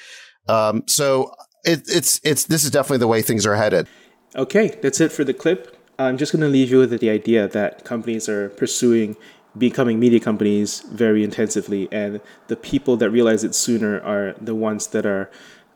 Um, 0.48 0.84
so 0.88 1.34
it, 1.64 1.84
it's 1.88 2.20
it's 2.24 2.46
this 2.46 2.64
is 2.64 2.72
definitely 2.72 3.00
the 3.00 3.08
way 3.08 3.22
things 3.22 3.46
are 3.46 3.56
headed. 3.56 3.88
Okay, 4.36 4.78
that's 4.82 5.00
it 5.00 5.12
for 5.12 5.24
the 5.24 5.34
clip. 5.34 5.78
I'm 6.00 6.18
just 6.18 6.32
going 6.32 6.42
to 6.42 6.48
leave 6.48 6.72
you 6.72 6.80
with 6.80 7.00
the 7.00 7.10
idea 7.10 7.48
that 7.48 7.86
companies 7.86 8.28
are 8.28 8.50
pursuing 8.50 9.16
becoming 9.56 10.00
media 10.00 10.20
companies 10.20 10.82
very 10.92 11.24
intensively, 11.24 11.88
and 11.92 12.20
the 12.48 12.56
people 12.56 12.98
that 12.98 13.12
realize 13.12 13.44
it 13.44 13.54
sooner 13.54 14.02
are 14.02 14.34
the 14.42 14.56
ones 14.56 14.88
that 14.88 15.06
are 15.06 15.30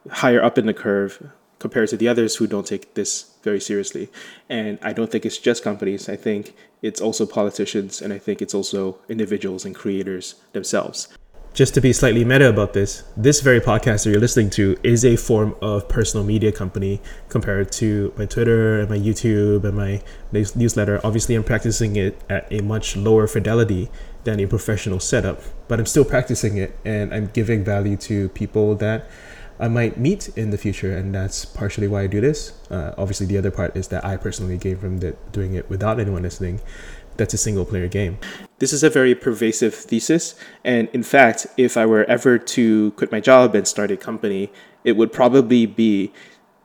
higher 0.10 0.43
up 0.43 0.58
in 0.58 0.65
the 0.65 0.73
curve 0.73 1.32
compared 1.60 1.89
to 1.89 1.97
the 1.97 2.08
others 2.08 2.36
who 2.36 2.47
don't 2.47 2.67
take 2.67 2.93
this 2.93 3.32
very 3.43 3.60
seriously. 3.60 4.10
And 4.47 4.78
I 4.84 4.93
don't 4.93 5.12
think 5.12 5.26
it's 5.26 5.39
just 5.39 5.63
companies. 5.63 6.08
I 6.08 6.15
think 6.15 6.56
it's 6.82 7.02
also 7.02 7.26
politicians, 7.26 8.02
and 8.02 8.12
I 8.12 8.17
think 8.17 8.41
it's 8.41 8.54
also 8.54 9.00
individuals 9.10 9.65
and 9.65 9.76
creators 9.76 10.36
themselves 10.54 11.08
just 11.58 11.74
to 11.74 11.82
be 11.82 11.91
slightly 11.91 12.24
meta 12.24 12.48
about 12.48 12.74
this, 12.74 13.04
this 13.17 13.41
very 13.41 13.60
podcast 13.60 14.04
that 14.04 14.12
you're 14.12 14.20
listening 14.20 14.48
to 14.48 14.78
is 14.84 15.04
a 15.04 15.15
form 15.15 15.56
of 15.60 15.89
personal 15.89 16.24
media 16.24 16.52
company 16.52 17.02
compared 17.30 17.72
to 17.72 18.13
my 18.15 18.28
Twitter 18.28 18.80
and 18.80 18.88
my 18.91 18.96
YouTube 18.96 19.63
and 19.63 19.76
my 19.76 20.00
newsletter. 20.32 21.02
Obviously, 21.04 21.34
I'm 21.34 21.43
practicing 21.43 21.96
it 21.96 22.22
at 22.30 22.46
a 22.54 22.62
much 22.62 22.96
lower 22.96 23.26
fidelity 23.26 23.89
than 24.24 24.39
a 24.39 24.46
professional 24.46 25.00
setup, 25.00 25.41
but 25.67 25.80
I'm 25.80 25.88
still 25.88 26.06
practicing 26.06 26.58
it 26.58 26.78
and 26.86 27.12
I'm 27.12 27.32
giving 27.34 27.63
value 27.63 27.98
to 27.98 28.30
people 28.30 28.76
that 28.76 29.10
I 29.60 29.67
might 29.67 29.98
meet 29.98 30.30
in 30.38 30.52
the 30.52 30.58
future, 30.60 30.96
and 30.96 31.15
that's 31.15 31.43
partially 31.43 31.88
why 31.88 32.04
I 32.04 32.08
do 32.08 32.22
this. 32.22 32.54
Uh, 32.70 32.93
obviously, 32.96 33.26
the 33.26 33.39
other 33.39 33.50
part 33.50 33.76
is 33.76 33.88
that 33.88 34.06
I 34.06 34.15
personally 34.15 34.58
gain 34.58 34.78
from 34.78 35.00
the, 35.00 35.15
doing 35.32 35.56
it 35.56 35.67
without 35.67 36.00
anyone 36.00 36.22
listening 36.22 36.62
that's 37.17 37.34
a 37.34 37.38
single 37.38 37.65
player 37.65 37.88
game. 37.88 38.17
This 38.60 38.73
is 38.73 38.84
a 38.84 38.89
very 38.89 39.13
pervasive 39.13 39.73
thesis. 39.73 40.36
And 40.63 40.89
in 40.93 41.03
fact, 41.03 41.47
if 41.58 41.77
I 41.77 41.86
were 41.86 42.06
ever 42.06 42.38
to 42.38 42.91
quit 42.91 43.12
my 43.12 43.19
job 43.19 43.53
and 43.53 43.67
start 43.67 43.91
a 43.91 43.97
company, 43.97 44.51
it 44.84 44.93
would 44.93 45.12
probably 45.12 45.65
be 45.65 46.12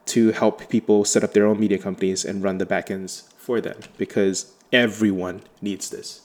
to 0.05 0.31
help 0.31 0.69
people 0.69 1.05
set 1.05 1.23
up 1.23 1.33
their 1.33 1.45
own 1.45 1.59
media 1.59 1.77
companies 1.77 2.25
and 2.25 2.43
run 2.43 2.57
the 2.57 2.65
backends 2.65 3.31
for 3.37 3.61
them 3.61 3.79
because 3.97 4.51
everyone 4.71 5.43
needs 5.61 5.89
this. 5.89 6.22